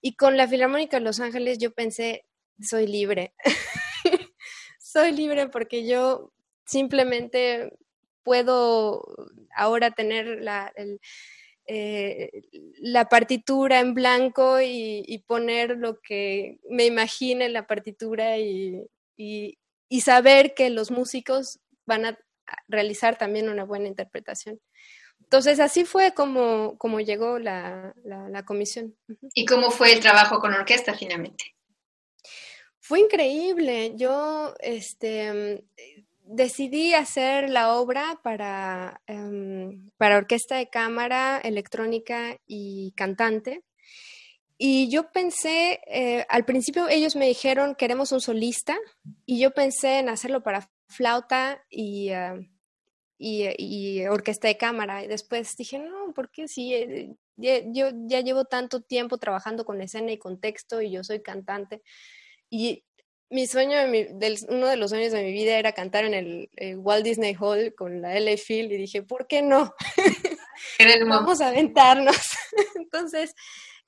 Y 0.00 0.16
con 0.16 0.36
la 0.36 0.48
Filarmónica 0.48 0.98
de 0.98 1.04
Los 1.04 1.20
Ángeles 1.20 1.58
yo 1.58 1.72
pensé, 1.72 2.24
soy 2.60 2.86
libre. 2.86 3.34
soy 4.78 5.12
libre 5.12 5.48
porque 5.48 5.86
yo 5.86 6.32
simplemente 6.64 7.72
puedo 8.22 9.04
ahora 9.54 9.90
tener 9.90 10.42
la, 10.42 10.72
eh, 11.66 12.30
la 12.78 13.08
partitura 13.08 13.80
en 13.80 13.94
blanco 13.94 14.60
y, 14.60 15.24
poner 15.26 15.76
lo 15.78 16.00
que 16.00 16.58
me 16.68 16.86
imagine 16.86 17.46
en 17.46 17.52
la 17.52 17.66
partitura 17.66 18.38
y 18.38 18.86
saber 20.01 20.55
que 20.55 20.70
los 20.70 20.90
músicos 20.90 21.61
van 21.86 22.07
a 22.07 22.18
realizar 22.68 23.16
también 23.16 23.49
una 23.49 23.64
buena 23.64 23.88
interpretación. 23.88 24.61
Entonces, 25.20 25.61
así 25.61 25.84
fue 25.84 26.12
como, 26.12 26.76
como 26.78 27.01
llegó 27.01 27.38
la, 27.38 27.95
la, 28.05 28.45
comisión. 28.45 28.95
¿Y 29.34 29.47
cómo 29.47 29.70
fue 29.70 29.93
el 29.93 30.01
trabajo 30.01 30.40
con 30.40 30.53
orquesta 30.53 30.95
finalmente? 30.95 31.55
Fue 32.80 33.01
increíble. 33.01 33.95
Yo 33.97 34.55
este, 34.61 35.64
decidí 36.24 36.93
hacer 36.93 37.49
la 37.49 37.74
obra 37.74 38.20
para, 38.22 39.01
em, 39.07 39.90
para 39.97 40.18
orquesta 40.18 40.57
de 40.57 40.68
cámara, 40.68 41.40
electrónica 41.43 42.36
y 42.47 42.93
cantante. 42.97 43.62
Y 44.64 44.88
yo 44.88 45.10
pensé, 45.10 45.80
eh, 45.88 46.24
al 46.28 46.44
principio 46.44 46.88
ellos 46.88 47.16
me 47.16 47.26
dijeron, 47.26 47.74
queremos 47.74 48.12
un 48.12 48.20
solista, 48.20 48.78
y 49.26 49.40
yo 49.40 49.50
pensé 49.50 49.98
en 49.98 50.08
hacerlo 50.08 50.44
para 50.44 50.70
flauta 50.86 51.64
y, 51.68 52.10
ah, 52.10 52.38
y, 53.18 54.06
orquesta 54.06 54.46
de 54.46 54.56
cámara. 54.56 55.02
Y 55.02 55.08
después 55.08 55.56
dije, 55.56 55.80
no, 55.80 56.12
porque 56.14 56.46
si 56.46 56.74
eh, 56.74 57.16
yo 57.36 57.88
ya 58.06 58.20
llevo 58.20 58.44
tanto 58.44 58.80
tiempo 58.80 59.18
trabajando 59.18 59.64
con 59.64 59.80
escena 59.80 60.12
y 60.12 60.18
contexto 60.18 60.80
y 60.80 60.92
yo 60.92 61.02
soy 61.02 61.22
cantante. 61.22 61.82
Y 62.48 62.84
mi 63.30 63.48
sueño, 63.48 63.78
uno 64.48 64.68
de 64.68 64.76
los 64.76 64.90
sueños 64.90 65.10
de 65.10 65.24
mi 65.24 65.32
vida 65.32 65.58
era 65.58 65.72
cantar 65.72 66.04
en 66.04 66.14
el, 66.14 66.78
Walt 66.78 67.04
Disney 67.04 67.34
Hall 67.36 67.74
con 67.74 68.00
la 68.00 68.14
LA 68.14 68.36
Phil 68.36 68.70
y 68.70 68.76
dije, 68.76 69.02
¿por 69.02 69.26
qué 69.26 69.42
no? 69.42 69.74
Vamos 71.08 71.40
a 71.40 71.48
aventarnos. 71.48 72.16
Entonces, 72.76 73.34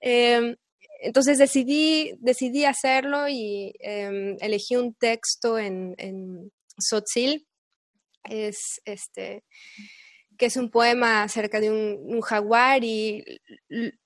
em, 0.00 0.56
entonces 1.04 1.38
decidí, 1.38 2.14
decidí 2.18 2.64
hacerlo 2.64 3.28
y 3.28 3.74
em, 3.80 4.36
elegí 4.40 4.76
un 4.76 4.94
texto 4.94 5.58
en, 5.58 5.94
en 5.98 6.50
Sotzil, 6.78 7.46
es 8.24 8.80
este, 8.86 9.44
que 10.38 10.46
es 10.46 10.56
un 10.56 10.70
poema 10.70 11.22
acerca 11.22 11.60
de 11.60 11.70
un, 11.70 12.20
jaguar 12.22 12.84
y 12.84 13.22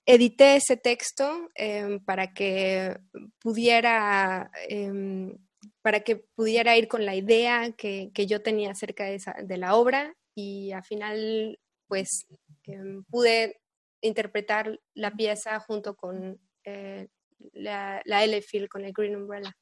edité 0.05 0.57
ese 0.57 0.77
texto 0.77 1.49
em, 1.55 2.01
para 2.05 2.33
que 2.33 2.97
pudiera 3.39 4.51
em, 4.69 5.37
para 5.83 6.01
que 6.01 6.17
pudiera 6.17 6.77
ir 6.77 6.89
con 6.89 7.05
la 7.07 7.15
idea 7.15 7.73
que, 7.73 8.11
yo 8.15 8.43
tenía 8.43 8.73
acerca 8.73 9.05
de, 9.05 9.21
de, 9.45 9.57
la 9.57 9.75
obra 9.77 10.15
y 10.35 10.73
al 10.73 10.85
final 10.85 11.59
pues 11.87 12.27
pude 13.09 13.61
interpretar 14.01 14.79
la 14.95 15.13
pieza 15.13 15.59
junto 15.61 15.97
con 15.97 16.39
eh, 16.69 17.09
la, 17.53 18.03
la 18.05 18.21
con 18.69 18.85
el 18.85 18.93
Green 18.93 19.17
Umbrella. 19.17 19.57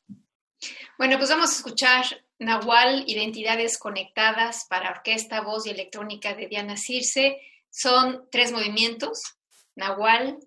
Bueno, 0.99 1.19
pues 1.19 1.31
vamos 1.31 1.51
a 1.51 1.57
escuchar 1.57 2.05
Nahual, 2.39 3.05
Identidades 3.07 3.79
Conectadas 3.79 4.67
para 4.69 4.91
Orquesta, 4.91 5.41
Voz 5.43 5.67
y 5.67 5.71
Electrónica 5.71 6.35
de 6.35 6.49
Diana 6.49 6.77
Circe. 6.77 7.41
Son 7.71 8.29
tres 8.31 8.53
movimientos. 8.53 9.23
Nahual, 9.75 10.39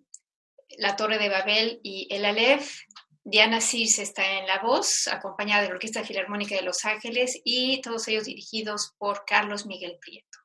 La 0.77 0.95
Torre 0.95 1.19
de 1.19 1.29
Babel 1.29 1.79
y 1.83 2.07
El 2.09 2.25
Aleph. 2.25 2.81
Diana 3.23 3.61
Cis 3.61 3.99
está 3.99 4.39
en 4.39 4.47
la 4.47 4.59
voz, 4.59 5.07
acompañada 5.07 5.61
de 5.61 5.67
la 5.67 5.75
Orquesta 5.75 6.03
Filarmónica 6.03 6.55
de 6.55 6.63
Los 6.63 6.83
Ángeles 6.85 7.39
y 7.43 7.79
todos 7.81 8.07
ellos 8.07 8.25
dirigidos 8.25 8.95
por 8.97 9.23
Carlos 9.25 9.67
Miguel 9.67 9.99
Prieto. 10.01 10.39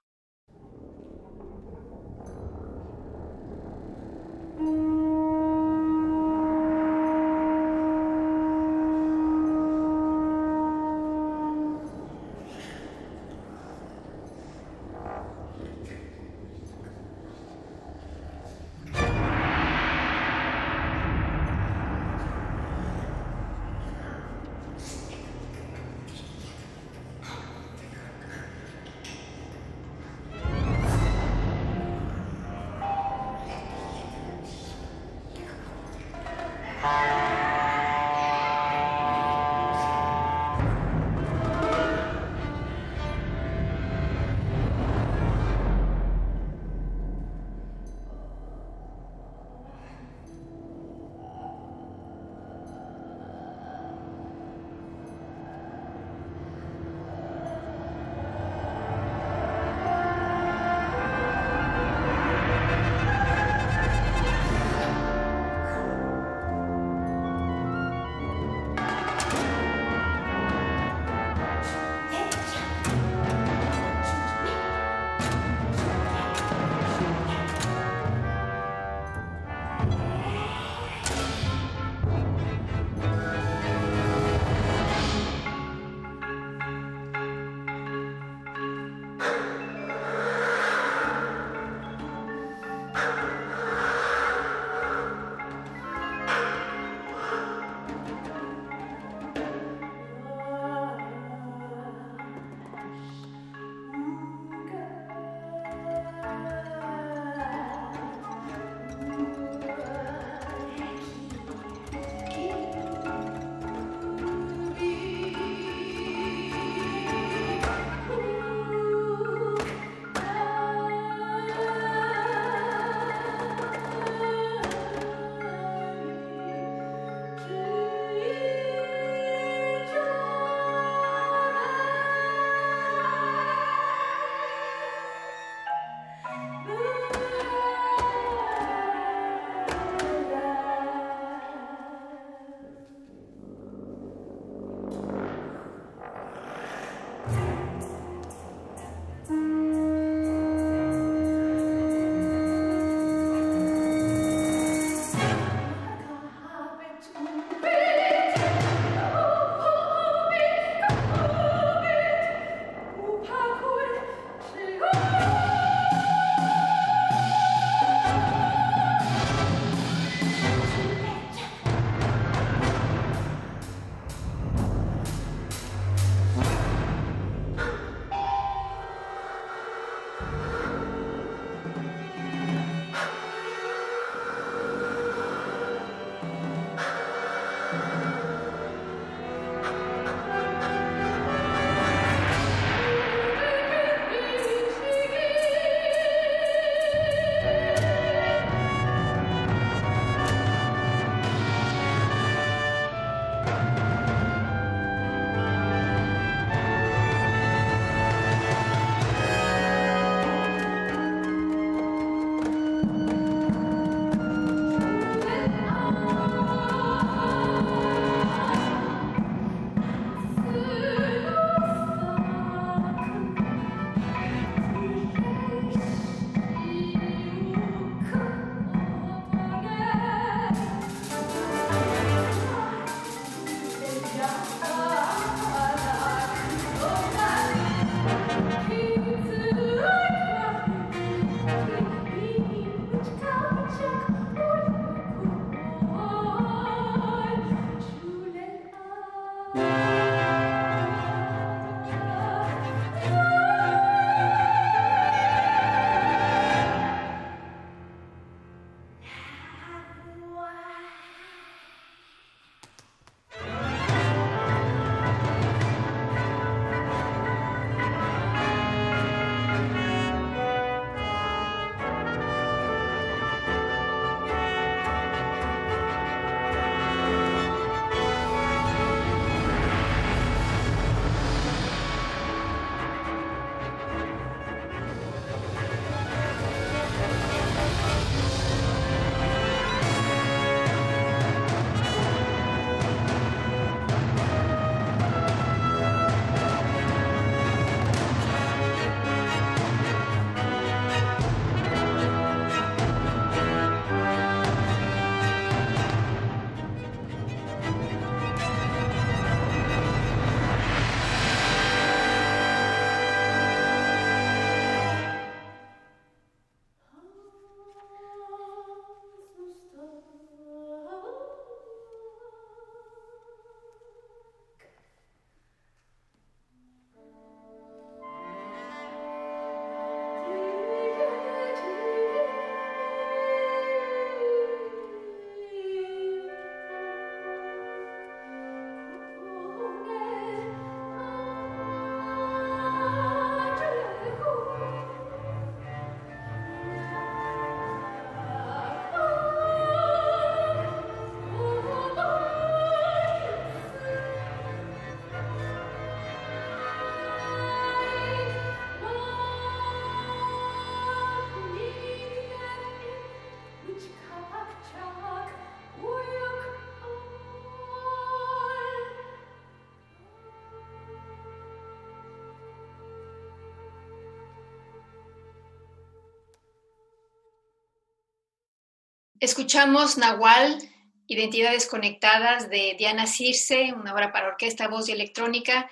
Escuchamos 379.25 379.97
Nahual, 379.97 380.59
Identidades 381.07 381.67
Conectadas 381.67 382.51
de 382.51 382.77
Diana 382.79 383.07
Circe, 383.07 383.73
una 383.73 383.95
obra 383.95 384.13
para 384.13 384.29
orquesta, 384.29 384.69
voz 384.69 384.87
y 384.91 384.93
electrónica. 384.93 385.71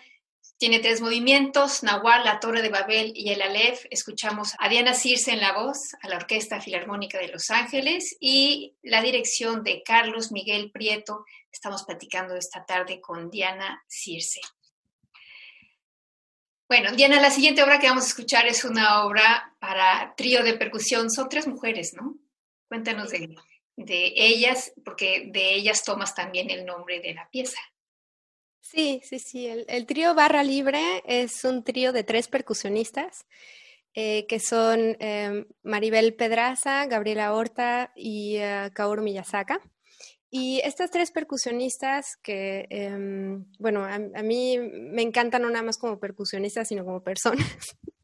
Tiene 0.57 0.79
tres 0.79 1.03
movimientos, 1.03 1.83
Nahual, 1.83 2.25
la 2.25 2.41
Torre 2.41 2.63
de 2.63 2.71
Babel 2.71 3.13
y 3.15 3.29
el 3.29 3.43
Aleph. 3.43 3.85
Escuchamos 3.91 4.55
a 4.59 4.71
Diana 4.71 4.95
Circe 4.95 5.33
en 5.33 5.43
la 5.43 5.53
voz, 5.53 5.93
a 6.01 6.09
la 6.09 6.17
Orquesta 6.17 6.63
Filarmónica 6.63 7.19
de 7.19 7.29
Los 7.29 7.51
Ángeles 7.51 8.17
y 8.21 8.75
la 8.83 9.03
dirección 9.03 9.63
de 9.63 9.83
Carlos 9.83 10.33
Miguel 10.33 10.71
Prieto. 10.71 11.27
Estamos 11.53 11.85
platicando 11.85 12.35
esta 12.35 12.65
tarde 12.65 13.03
con 13.03 13.29
Diana 13.31 13.85
Circe. 13.87 14.41
Bueno, 16.71 16.93
Diana, 16.93 17.21
la 17.21 17.31
siguiente 17.31 17.63
obra 17.63 17.79
que 17.79 17.89
vamos 17.89 18.05
a 18.05 18.09
escuchar 18.09 18.47
es 18.47 18.65
una 18.65 19.05
obra 19.05 19.55
para 19.61 20.15
trío 20.17 20.43
de 20.43 20.55
percusión. 20.55 21.11
Son 21.11 21.29
tres 21.29 21.47
mujeres, 21.47 21.93
¿no? 21.93 22.17
Cuéntanos 22.73 23.11
de, 23.11 23.29
ellas, 24.17 24.73
porque 24.83 25.29
de 25.31 25.57
ellas 25.57 25.85
tomas 25.85 26.15
también 26.15 26.49
el 26.49 26.65
nombre 26.65 27.01
de 27.01 27.13
la 27.13 27.29
pieza. 27.29 27.61
Sí, 28.63 29.03
sí, 29.05 29.19
sí. 29.19 29.47
El, 29.47 29.85
trío 29.85 30.15
Barra 30.15 30.43
Libre 30.43 31.03
es 31.05 31.45
un 31.45 31.65
trío 31.65 31.93
de 31.93 32.03
tres 32.03 32.29
percusionistas, 32.29 33.27
eh, 33.93 34.25
que 34.27 34.41
son 34.41 34.97
em, 35.01 35.45
Maribel 35.63 36.15
Pedraza, 36.15 36.87
Gabriela 36.87 37.35
Horta 37.35 37.93
y 37.95 38.39
uh, 38.39 38.73
Kaoru. 38.73 39.05
Y 40.31 40.61
estas 40.65 40.91
tres 40.91 41.11
percusionistas 41.11 42.17
que, 42.23 42.65
em, 42.71 43.45
bueno, 43.59 43.85
a, 43.85 43.99
mí 44.23 44.59
me 44.59 45.03
encantan 45.03 45.43
no 45.43 45.51
nada 45.51 45.63
más 45.63 45.77
como 45.77 46.01
percusionistas, 46.01 46.69
sino 46.69 46.87
como 46.87 47.05
personas. 47.05 47.77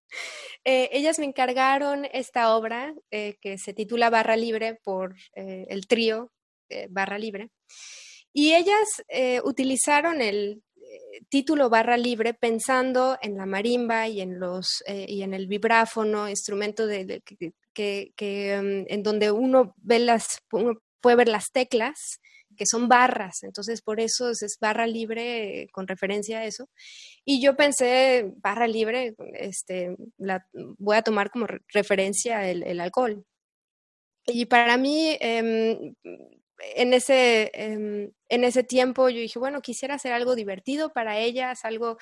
Eh, 0.68 0.90
ellas 0.92 1.18
me 1.18 1.24
encargaron 1.24 2.06
esta 2.12 2.54
obra 2.54 2.94
que 3.10 3.56
se 3.56 3.72
titula 3.72 4.10
Barra 4.10 4.36
Libre 4.36 4.78
por 4.84 5.14
el 5.34 5.86
trío 5.86 6.30
Barra 6.90 7.16
Libre. 7.16 7.48
Y 8.32 8.54
ellas 8.54 9.02
eh, 9.08 9.40
utilizaron 9.42 10.20
el 10.20 10.62
eh, 10.76 11.24
título 11.28 11.68
barra 11.70 11.96
libre 11.96 12.34
pensando 12.34 13.18
en 13.20 13.36
la 13.36 13.46
marimba 13.46 14.06
y 14.08 14.20
en, 14.20 14.38
los, 14.38 14.82
eh, 14.86 15.06
y 15.08 15.22
en 15.22 15.34
el 15.34 15.46
vibráfono, 15.46 16.28
instrumento 16.28 16.86
que, 16.86 18.12
mm, 18.62 18.92
en 18.92 19.02
donde 19.02 19.30
uno, 19.30 19.74
ve 19.78 19.98
las, 19.98 20.40
puede 21.00 21.16
ver 21.16 21.28
las 21.28 21.50
teclas 21.50 22.20
que 22.58 22.66
son 22.66 22.88
barras, 22.88 23.42
entonces 23.42 23.80
por 23.80 24.00
eso 24.00 24.30
es, 24.30 24.58
barra 24.60 24.86
libre 24.86 25.68
con 25.72 25.86
referencia 25.86 26.40
a 26.40 26.44
eso. 26.44 26.68
Y 27.24 27.40
yo 27.42 27.56
pensé, 27.56 28.32
barra 28.42 28.66
libre, 28.66 29.14
este, 29.34 29.96
la, 30.18 30.46
voy 30.52 30.96
a 30.96 31.02
tomar 31.02 31.30
como 31.30 31.46
referencia 31.72 32.50
el, 32.50 32.62
el 32.64 32.80
alcohol. 32.80 33.24
Y 34.26 34.44
para 34.46 34.76
mí, 34.76 35.16
em, 35.20 35.94
en 36.74 36.92
ese, 36.92 37.50
em, 37.54 38.12
en 38.28 38.44
ese 38.44 38.62
tiempo 38.62 39.08
yo 39.08 39.20
dije, 39.20 39.38
bueno, 39.38 39.60
quisiera 39.62 39.94
hacer 39.94 40.12
algo 40.12 40.34
divertido 40.34 40.92
para 40.92 41.18
ellas, 41.18 41.64
algo 41.64 41.98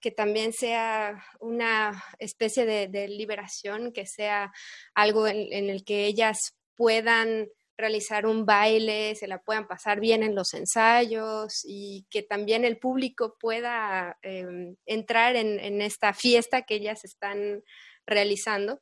que 0.00 0.10
también 0.10 0.52
sea 0.52 1.24
una 1.40 2.04
especie 2.18 2.66
de, 2.66 3.08
liberación, 3.08 3.92
que 3.92 4.06
sea 4.06 4.52
algo 4.94 5.26
en, 5.28 5.70
el 5.70 5.84
que 5.84 6.06
ellas 6.06 6.56
puedan 6.74 7.48
realizar 7.82 8.26
un 8.26 8.46
baile, 8.46 9.14
se 9.14 9.26
la 9.26 9.42
puedan 9.42 9.66
pasar 9.66 10.00
bien 10.00 10.22
en 10.22 10.34
los 10.34 10.54
ensayos 10.54 11.62
y 11.64 12.06
que 12.08 12.22
también 12.22 12.64
el 12.64 12.78
público 12.78 13.36
pueda 13.38 14.18
em, 14.22 14.76
entrar 14.86 15.36
en, 15.36 15.82
esta 15.82 16.14
fiesta 16.14 16.62
que 16.62 16.76
ellas 16.76 17.04
están 17.04 17.62
realizando. 18.06 18.80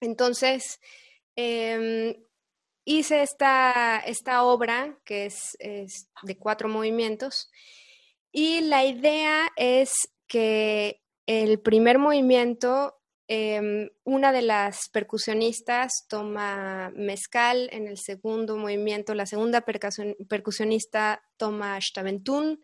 Entonces, 0.00 0.80
eh, 1.36 2.18
hice 2.84 3.22
esta, 3.22 4.02
esta 4.06 4.42
obra 4.42 4.98
que 5.04 5.26
es, 5.26 5.56
de 5.60 6.38
cuatro 6.38 6.68
movimientos 6.68 7.50
y 8.36 8.62
la 8.62 8.84
idea 8.84 9.48
es 9.56 9.92
que 10.26 11.00
el 11.26 11.60
primer 11.60 11.98
movimiento, 11.98 12.96
em, 13.28 13.88
una 14.04 14.32
de 14.32 14.42
las 14.42 14.88
percusionistas 14.90 16.06
toma 16.08 16.90
mezcal, 16.94 17.68
en 17.72 17.88
el 17.88 17.98
segundo 17.98 18.56
movimiento 18.56 19.14
la 19.14 19.26
segunda 19.26 19.64
percusionista 20.28 21.22
toma 21.36 21.78
shtaventún, 21.80 22.62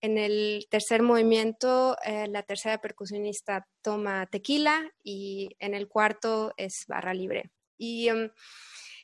en 0.00 0.18
el 0.18 0.66
tercer 0.68 1.02
movimiento 1.02 1.96
eh, 2.04 2.26
la 2.28 2.42
tercera 2.42 2.78
percusionista 2.78 3.68
toma 3.82 4.26
tequila 4.26 4.90
y 5.02 5.48
en 5.60 5.74
el 5.74 5.88
cuarto 5.88 6.52
es 6.56 6.84
barra 6.88 7.14
libre. 7.14 7.50
Y 7.78 8.08
em, 8.08 8.30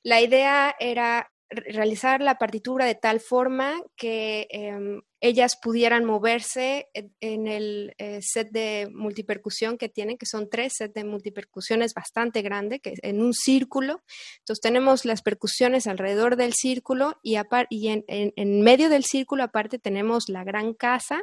la 0.02 0.20
idea 0.20 0.74
era 0.78 1.30
realizar 1.51 2.20
la 2.20 2.36
partitura 2.36 2.84
de 2.84 2.94
tal 2.94 3.20
forma 3.20 3.82
que 3.96 4.46
em, 4.51 5.01
ellas 5.20 5.57
pudieran 5.61 6.05
moverse 6.05 6.88
en, 6.92 7.46
el 7.46 7.94
eh, 7.99 8.20
set 8.22 8.51
de 8.51 8.88
multipercusión 8.92 9.78
que 9.78 9.88
tienen, 9.88 10.18
que 10.18 10.26
son 10.26 10.49
tres 10.51 10.74
sets 10.76 10.94
de 10.94 11.05
multipercusiones 11.05 11.94
bastante 11.94 12.42
grande, 12.42 12.80
que 12.80 12.94
en 13.03 13.22
un 13.22 13.32
círculo. 13.32 14.03
Entonces 14.40 14.61
tenemos 14.61 15.05
las 15.05 15.22
percusiones 15.22 15.86
alrededor 15.86 16.36
del 16.36 16.53
círculo 16.53 17.18
y, 17.22 17.36
y 17.70 17.88
en, 17.88 18.62
medio 18.62 18.90
del 18.90 19.05
círculo 19.05 19.42
aparte 19.42 19.78
tenemos 19.78 20.28
la 20.28 20.44
gran 20.44 20.74
casa 20.74 21.22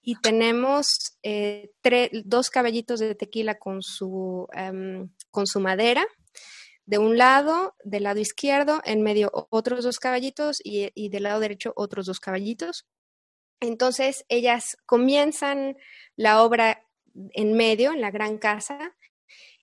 y 0.00 0.14
tenemos 0.20 0.86
eh, 1.22 1.70
dos 2.24 2.48
caballitos 2.48 3.00
de 3.00 3.14
tequila 3.14 3.58
con 3.58 3.82
su, 3.82 4.46
em, 4.52 5.10
con 5.30 5.46
su 5.46 5.60
madera 5.60 6.06
de 6.88 6.96
un 6.96 7.18
lado, 7.18 7.74
del 7.84 8.04
lado 8.04 8.18
izquierdo, 8.18 8.80
en 8.82 9.02
medio 9.02 9.30
otros 9.50 9.84
dos 9.84 9.98
caballitos 9.98 10.56
y, 10.64 11.08
del 11.10 11.24
lado 11.24 11.38
derecho 11.38 11.74
otros 11.76 12.06
dos 12.06 12.18
caballitos. 12.18 12.86
Entonces 13.60 14.24
ellas 14.30 14.78
comienzan 14.86 15.76
la 16.16 16.42
obra 16.42 16.82
en 17.34 17.52
medio, 17.52 17.92
en 17.92 18.00
la 18.00 18.10
gran 18.10 18.38
casa, 18.38 18.96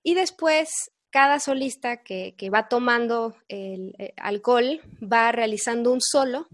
y 0.03 0.13
después 0.13 0.91
cada 1.09 1.39
solista 1.39 2.03
que, 2.03 2.35
va 2.53 2.69
tomando 2.69 3.35
el, 3.47 3.95
eh, 3.97 4.13
alcohol 4.17 4.81
va 5.01 5.31
realizando 5.31 5.91
un 5.91 6.01
solo. 6.01 6.47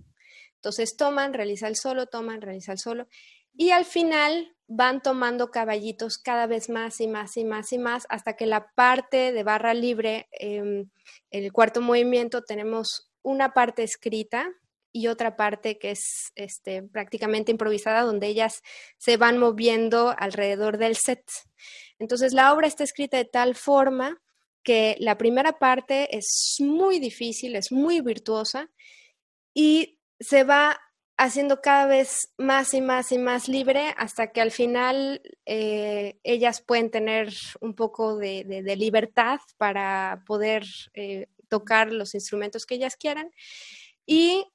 Entonces 0.55 0.95
toman, 0.95 1.33
realiza 1.33 1.67
el 1.67 1.75
solo, 1.75 2.05
toman, 2.05 2.39
realiza 2.39 2.71
el 2.71 2.79
solo. 2.79 3.07
Y 3.53 3.71
al 3.71 3.85
final 3.85 4.55
van 4.67 5.01
tomando 5.01 5.51
caballitos 5.51 6.17
cada 6.17 6.47
vez 6.47 6.69
más 6.69 7.01
y 7.01 7.07
más 7.07 7.35
y 7.35 7.43
más 7.43 7.73
y 7.73 7.77
más 7.77 8.07
hasta 8.09 8.37
que 8.37 8.45
la 8.45 8.71
parte 8.73 9.33
de 9.33 9.43
barra 9.43 9.73
libre, 9.73 10.29
em, 10.31 10.89
el 11.29 11.51
cuarto 11.51 11.81
movimiento, 11.81 12.41
tenemos 12.41 13.11
una 13.21 13.53
parte 13.53 13.83
escrita 13.83 14.49
y 14.93 15.07
otra 15.07 15.35
parte 15.35 15.77
que 15.77 15.91
es 15.91 16.31
este, 16.35 16.83
prácticamente 16.83 17.51
improvisada, 17.51 18.01
donde 18.01 18.27
ellas 18.27 18.61
se 18.97 19.17
van 19.17 19.37
moviendo 19.37 20.13
alrededor 20.17 20.77
del 20.77 20.95
set. 20.95 21.23
Entonces 21.99 22.33
la 22.33 22.53
obra 22.53 22.67
está 22.67 22.83
escrita 22.83 23.17
de 23.17 23.25
tal 23.25 23.55
forma 23.55 24.21
que 24.63 24.95
la 24.99 25.17
primera 25.17 25.59
parte 25.59 26.15
es 26.15 26.55
muy 26.59 26.99
difícil, 26.99 27.55
es 27.55 27.71
muy 27.71 28.01
virtuosa 28.01 28.69
y 29.53 29.99
se 30.19 30.43
va 30.43 30.79
haciendo 31.21 31.61
cada 31.61 31.85
vez 31.85 32.33
más 32.37 32.73
y 32.73 32.81
más 32.81 33.11
y 33.11 33.19
más 33.19 33.47
libre 33.47 33.93
hasta 33.97 34.31
que 34.31 34.41
al 34.41 34.49
final 34.49 35.21
eh, 35.45 36.17
ellas 36.23 36.61
pueden 36.61 36.89
tener 36.89 37.31
un 37.59 37.75
poco 37.75 38.17
de, 38.17 38.63
libertad 38.75 39.39
para 39.57 40.23
poder 40.25 40.65
eh, 40.95 41.27
tocar 41.47 41.91
los 41.91 42.15
instrumentos 42.15 42.65
que 42.65 42.75
ellas 42.75 42.95
quieran. 42.95 43.29
Y, 44.07 44.47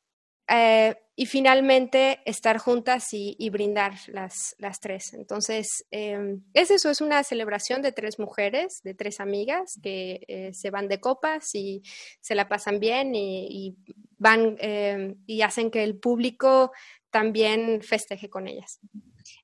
eh, 0.49 0.95
y 1.17 1.27
finalmente 1.27 2.21
estar 2.27 2.59
juntas 2.59 3.09
y, 3.13 3.49
brindar 3.49 3.95
las, 4.09 4.55
las, 4.59 4.81
tres. 4.81 5.15
Entonces, 5.15 5.87
es 5.91 6.71
eso, 6.71 6.91
es 6.91 7.01
una 7.01 7.23
celebración 7.25 7.81
de 7.81 7.93
tres 7.93 8.19
mujeres, 8.19 8.83
de 8.85 8.93
tres 8.93 9.19
amigas 9.19 9.81
que 9.83 10.53
se 10.53 10.71
van 10.71 10.89
de 10.89 11.01
copas 11.01 11.55
y 11.55 11.83
se 12.21 12.35
la 12.35 12.49
pasan 12.49 12.81
bien 12.81 13.15
y 13.15 13.77
van 14.19 14.57
eh, 14.61 15.15
y 15.27 15.43
hacen 15.43 15.71
que 15.71 15.83
el 15.83 15.99
público 15.99 16.73
también 17.11 17.83
festeje 17.83 18.29
con 18.29 18.49
ellas. 18.49 18.81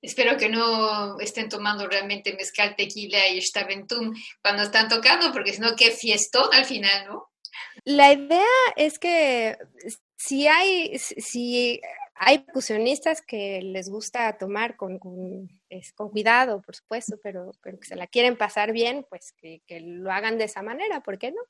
Espero 0.00 0.36
que 0.36 0.48
no 0.48 1.18
estén 1.20 1.48
tomando 1.48 1.88
realmente 1.88 2.34
mezcal, 2.34 2.76
tequila 2.76 3.28
y 3.28 3.38
estaventum 3.38 4.14
cuando 4.42 4.62
están 4.62 4.88
tocando, 4.88 5.32
porque 5.32 5.52
si 5.52 5.60
no, 5.60 5.74
qué 5.76 5.90
fiestón 5.90 6.48
al 6.52 6.64
final, 6.64 7.06
¿no? 7.06 7.28
La 7.84 8.12
idea 8.12 8.46
es 8.76 8.98
que 8.98 9.56
si 10.24 10.46
hay, 10.46 10.96
si 10.98 11.80
hay 12.14 12.38
percusionistas 12.38 13.22
que 13.22 13.60
les 13.60 13.88
gusta 13.88 14.38
tomar 14.38 14.76
con, 14.76 15.00
con, 15.00 15.48
con 15.96 16.10
cuidado, 16.10 16.62
por 16.62 16.76
supuesto, 16.76 17.16
pero, 17.22 17.50
pero 17.60 17.80
que 17.80 17.88
se 17.88 17.96
la 17.96 18.06
quieren 18.06 18.36
pasar 18.36 18.70
bien, 18.72 19.04
pues 19.08 19.32
que, 19.36 19.62
que 19.66 19.80
lo 19.80 20.12
hagan 20.12 20.38
de 20.38 20.44
esa 20.44 20.62
manera, 20.62 21.00
¿por 21.00 21.18
qué 21.18 21.32
no? 21.32 21.42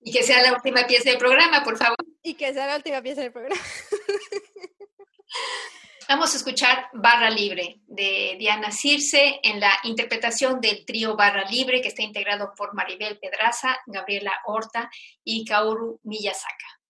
Y 0.00 0.12
que 0.12 0.22
sea 0.22 0.42
la 0.42 0.52
última 0.52 0.86
pieza 0.86 1.08
del 1.08 1.18
programa, 1.18 1.64
por 1.64 1.78
favor. 1.78 1.96
Y 2.22 2.34
que 2.34 2.52
sea 2.52 2.66
la 2.66 2.76
última 2.76 3.00
pieza 3.00 3.22
del 3.22 3.32
programa. 3.32 3.62
Vamos 6.06 6.34
a 6.34 6.36
escuchar 6.36 6.88
Barra 6.92 7.30
Libre 7.30 7.80
de 7.86 8.36
Diana 8.38 8.70
Circe 8.70 9.40
en 9.42 9.60
la 9.60 9.72
interpretación 9.84 10.60
del 10.60 10.84
trío 10.84 11.16
Barra 11.16 11.48
Libre 11.48 11.80
que 11.80 11.88
está 11.88 12.02
integrado 12.02 12.52
por 12.54 12.74
Maribel 12.74 13.18
Pedraza, 13.18 13.78
Gabriela 13.86 14.32
Horta 14.44 14.90
y 15.24 15.46
Kaoru 15.46 16.00
Miyazaka. 16.02 16.83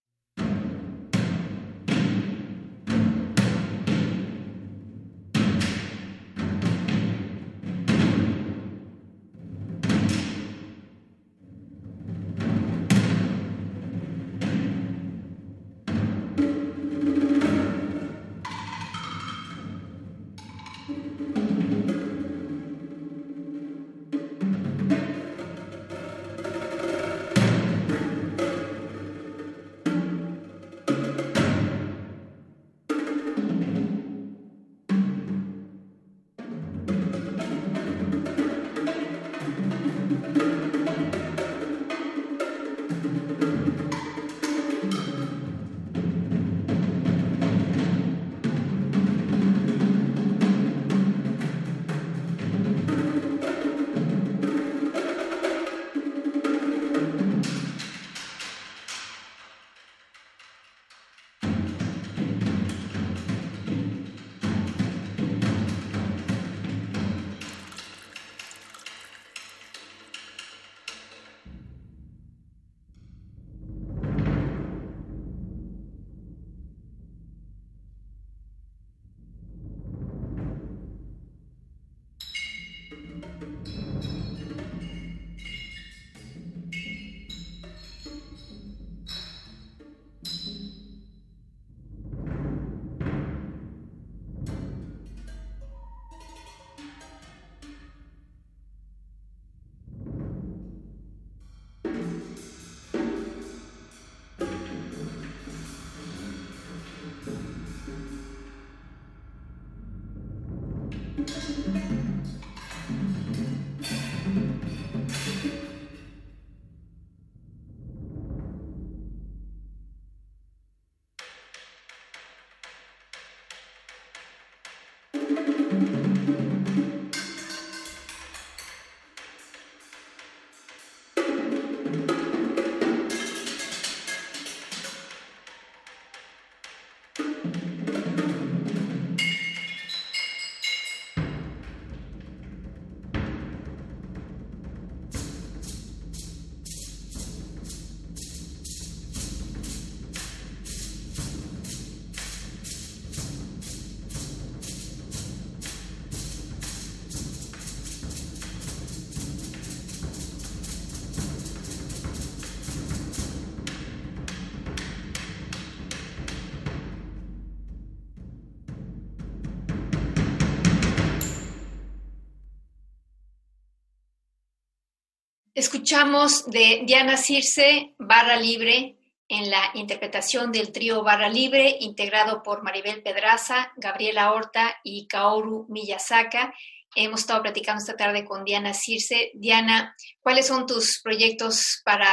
Escuchamos 175.65 176.45
de 176.51 176.83
Diana 176.85 177.17
Circe, 177.17 177.95
Barra 177.99 178.37
Libre, 178.37 178.99
en 179.29 179.51
la 179.51 179.71
interpretación 179.73 180.53
del 180.53 180.73
trío 180.73 181.03
Barra 181.03 181.31
Libre, 181.31 181.79
integrado 181.81 182.43
por 182.43 182.63
Maribel 182.63 183.03
Pedraza, 183.03 183.73
Gabriela 183.77 184.35
Horta 184.35 184.77
y 184.85 185.07
Kaoru 185.07 185.65
Miyazaka. 185.71 186.53
Hemos 186.95 187.21
estado 187.21 187.41
platicando 187.41 187.81
esta 187.81 187.97
tarde 187.97 188.27
con 188.27 188.45
Diana 188.45 188.75
Circe. 188.75 189.31
Diana, 189.33 189.97
¿cuáles 190.21 190.47
son 190.47 190.67
tus 190.67 191.01
proyectos 191.03 191.81
para 191.83 192.11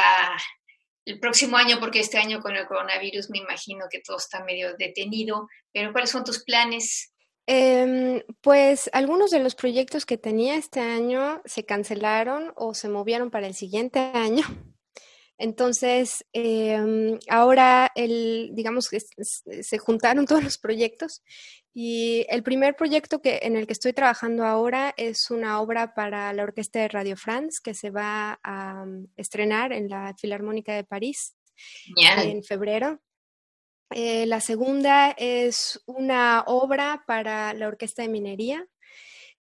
el 1.04 1.20
próximo 1.20 1.58
año? 1.58 1.78
Porque 1.78 2.00
este 2.00 2.16
año 2.16 2.40
con 2.40 2.56
el 2.56 2.66
coronavirus 2.66 3.28
me 3.28 3.38
imagino 3.38 3.84
que 3.90 4.00
todo 4.00 4.16
está 4.16 4.42
medio 4.44 4.74
detenido, 4.78 5.46
pero 5.74 5.92
¿cuáles 5.92 6.08
son 6.08 6.24
tus 6.24 6.42
planes 6.42 7.11
Em, 7.46 8.22
pues 8.40 8.88
algunos 8.92 9.30
de 9.30 9.40
los 9.40 9.54
proyectos 9.54 10.06
que 10.06 10.16
tenía 10.16 10.56
este 10.56 10.80
año 10.80 11.42
se 11.44 11.64
cancelaron 11.64 12.52
o 12.56 12.72
se 12.72 12.88
movieron 12.88 13.30
para 13.30 13.46
el 13.46 13.54
siguiente 13.54 13.98
año. 14.14 14.44
Entonces, 15.38 16.24
em, 16.32 17.18
ahora 17.28 17.90
el, 17.96 18.50
digamos 18.52 18.88
que 18.88 19.00
se 19.00 19.78
juntaron 19.78 20.26
todos 20.26 20.44
los 20.44 20.58
proyectos 20.58 21.22
y 21.74 22.26
el 22.28 22.42
primer 22.42 22.76
proyecto 22.76 23.20
que, 23.22 23.40
en 23.42 23.56
el 23.56 23.66
que 23.66 23.72
estoy 23.72 23.92
trabajando 23.92 24.44
ahora 24.44 24.94
es 24.96 25.30
una 25.30 25.60
obra 25.60 25.94
para 25.94 26.32
la 26.32 26.42
Orquesta 26.44 26.80
de 26.80 26.88
Radio 26.88 27.16
France 27.16 27.60
que 27.64 27.74
se 27.74 27.90
va 27.90 28.38
a 28.42 28.84
mm, 28.84 29.08
estrenar 29.16 29.72
en 29.72 29.88
la 29.88 30.14
Filarmónica 30.18 30.74
de 30.74 30.84
París 30.84 31.34
en 31.96 32.44
febrero. 32.44 33.00
Eh, 33.94 34.26
la 34.26 34.40
segunda 34.40 35.10
es 35.10 35.82
una 35.86 36.44
obra 36.46 37.04
para 37.06 37.52
la 37.54 37.68
Orquesta 37.68 38.02
de 38.02 38.08
Minería 38.08 38.66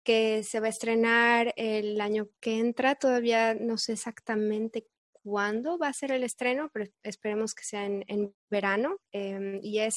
que 0.04 0.44
se 0.44 0.60
va 0.60 0.68
a 0.68 0.72
estrenar 0.72 1.54
el 1.58 2.02
año 2.02 2.30
que 2.40 2.60
entra. 2.60 2.96
Todavía 2.96 3.54
no 3.54 3.78
sé 3.78 3.94
exactamente 3.94 4.88
cuándo 5.12 5.78
va 5.78 5.88
a 5.88 5.94
ser 5.94 6.12
el 6.12 6.24
estreno, 6.24 6.70
pero 6.74 6.90
esperemos 7.04 7.54
que 7.54 7.64
sea 7.64 7.86
en, 7.86 8.34
verano. 8.50 8.98
Em, 9.12 9.60
y 9.62 9.80
es 9.80 9.96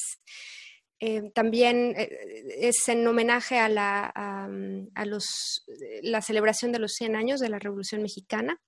eh, 0.99 1.31
también 1.33 1.93
eh, 1.97 2.57
es 2.59 2.87
en 2.87 3.05
homenaje 3.05 3.59
a, 3.59 3.67
la, 3.67 4.05
a 4.05 5.05
los, 5.05 5.65
la 6.01 6.21
celebración 6.21 6.71
de 6.71 6.79
los 6.79 6.93
100 6.93 7.15
años 7.15 7.39
de 7.39 7.49
la 7.49 7.59
Revolución 7.59 8.01
Mexicana. 8.01 8.61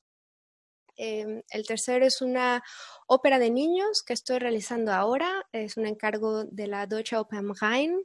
Em, 0.98 1.44
el 1.52 1.66
tercero 1.66 2.06
es 2.06 2.22
una 2.22 2.64
ópera 3.08 3.38
de 3.38 3.52
niños 3.52 4.04
que 4.04 4.14
estoy 4.14 4.40
realizando 4.40 4.92
ahora. 4.92 5.48
Es 5.52 5.78
un 5.78 5.86
encargo 5.86 6.44
de 6.44 6.68
la 6.68 6.88
Deutsche 6.88 7.16
Oper 7.16 7.40
am 7.40 7.54
Rhein 7.60 8.04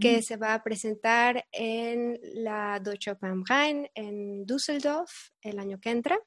que 0.00 0.22
se 0.22 0.36
va 0.36 0.54
a 0.54 0.62
presentar 0.62 1.46
en 1.52 2.18
la 2.22 2.80
Deutsche 2.80 3.10
Oper 3.10 3.30
am 3.30 3.44
Rhein 3.48 3.88
en 3.94 4.46
Düsseldorf 4.46 5.10
el 5.42 5.58
año 5.58 5.78
que 5.80 5.90
entra. 5.90 6.18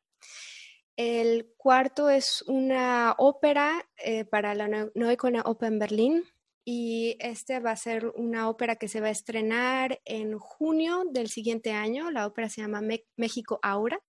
El 0.96 1.52
cuarto 1.58 2.10
es 2.10 2.44
una 2.44 3.16
ópera 3.18 3.90
eh, 3.98 4.26
para 4.26 4.54
la 4.54 4.68
Neue 4.68 5.18
Oper 5.44 5.68
en 5.68 5.80
Berlín, 5.80 6.24
y 6.66 7.18
este 7.20 7.60
va 7.60 7.72
a 7.72 7.76
ser 7.76 8.08
una 8.16 8.48
ópera 8.48 8.78
que 8.78 8.88
se 8.88 9.02
va 9.02 9.08
a 9.08 9.12
estrenar 9.12 10.00
en 10.06 10.38
junio 10.40 11.04
del 11.12 11.30
siguiente 11.30 11.72
año. 11.72 12.10
La 12.12 12.26
ópera 12.26 12.48
se 12.48 12.62
llama 12.62 12.82
México 13.18 13.60
Aura 13.62 14.00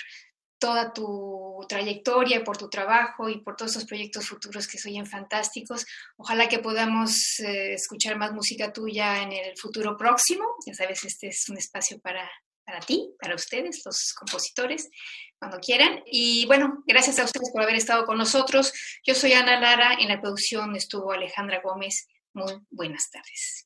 toda 0.60 0.94
tu 0.94 1.60
trayectoria, 1.68 2.44
por 2.44 2.58
tu 2.58 2.70
trabajo 2.70 3.28
y 3.28 3.42
por 3.42 3.56
todos 3.56 3.72
esos 3.72 3.86
proyectos 3.86 4.28
futuros 4.28 4.68
que 4.68 4.78
soy 4.78 5.04
fantásticos. 5.06 5.86
Ojalá 6.18 6.48
que 6.48 6.60
podamos 6.60 7.40
escuchar 7.40 8.18
más 8.18 8.32
música 8.32 8.72
tuya 8.72 9.24
en 9.24 9.32
el 9.32 9.58
futuro 9.58 9.98
próximo. 9.98 10.46
Ya 10.66 10.74
sabes, 10.76 11.04
este 11.04 11.30
es 11.30 11.50
un 11.50 11.58
espacio 11.58 12.00
para, 12.00 12.30
para 12.66 12.80
ti, 12.80 13.14
para 13.20 13.36
ustedes, 13.36 13.82
los 13.86 14.14
compositores, 14.14 14.90
cuando 15.38 15.60
quieran. 15.60 16.02
Y 16.06 16.46
bueno, 16.46 16.84
gracias 16.86 17.20
a 17.20 17.26
ustedes 17.26 17.52
por 17.52 17.64
haber 17.64 17.76
estado 17.76 18.06
con 18.06 18.18
nosotros. 18.18 18.72
Yo 19.04 19.16
soy 19.16 19.34
Ana 19.34 19.60
Lara, 19.60 19.94
en 20.00 20.10
la 20.10 20.22
producción 20.22 20.76
estuvo 20.76 21.12
Alejandra 21.12 21.62
Gómez. 21.64 22.08
Muy 22.34 22.54
buenas 22.70 23.10
tardes. 23.10 23.66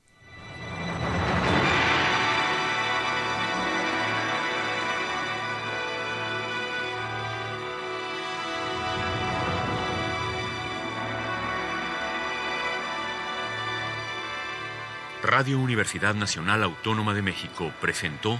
Radio 15.25 15.59
Universidad 15.59 16.13
Nacional 16.13 16.61
Autónoma 16.61 17.15
de 17.15 17.23
México 17.23 17.73
presentó 17.81 18.39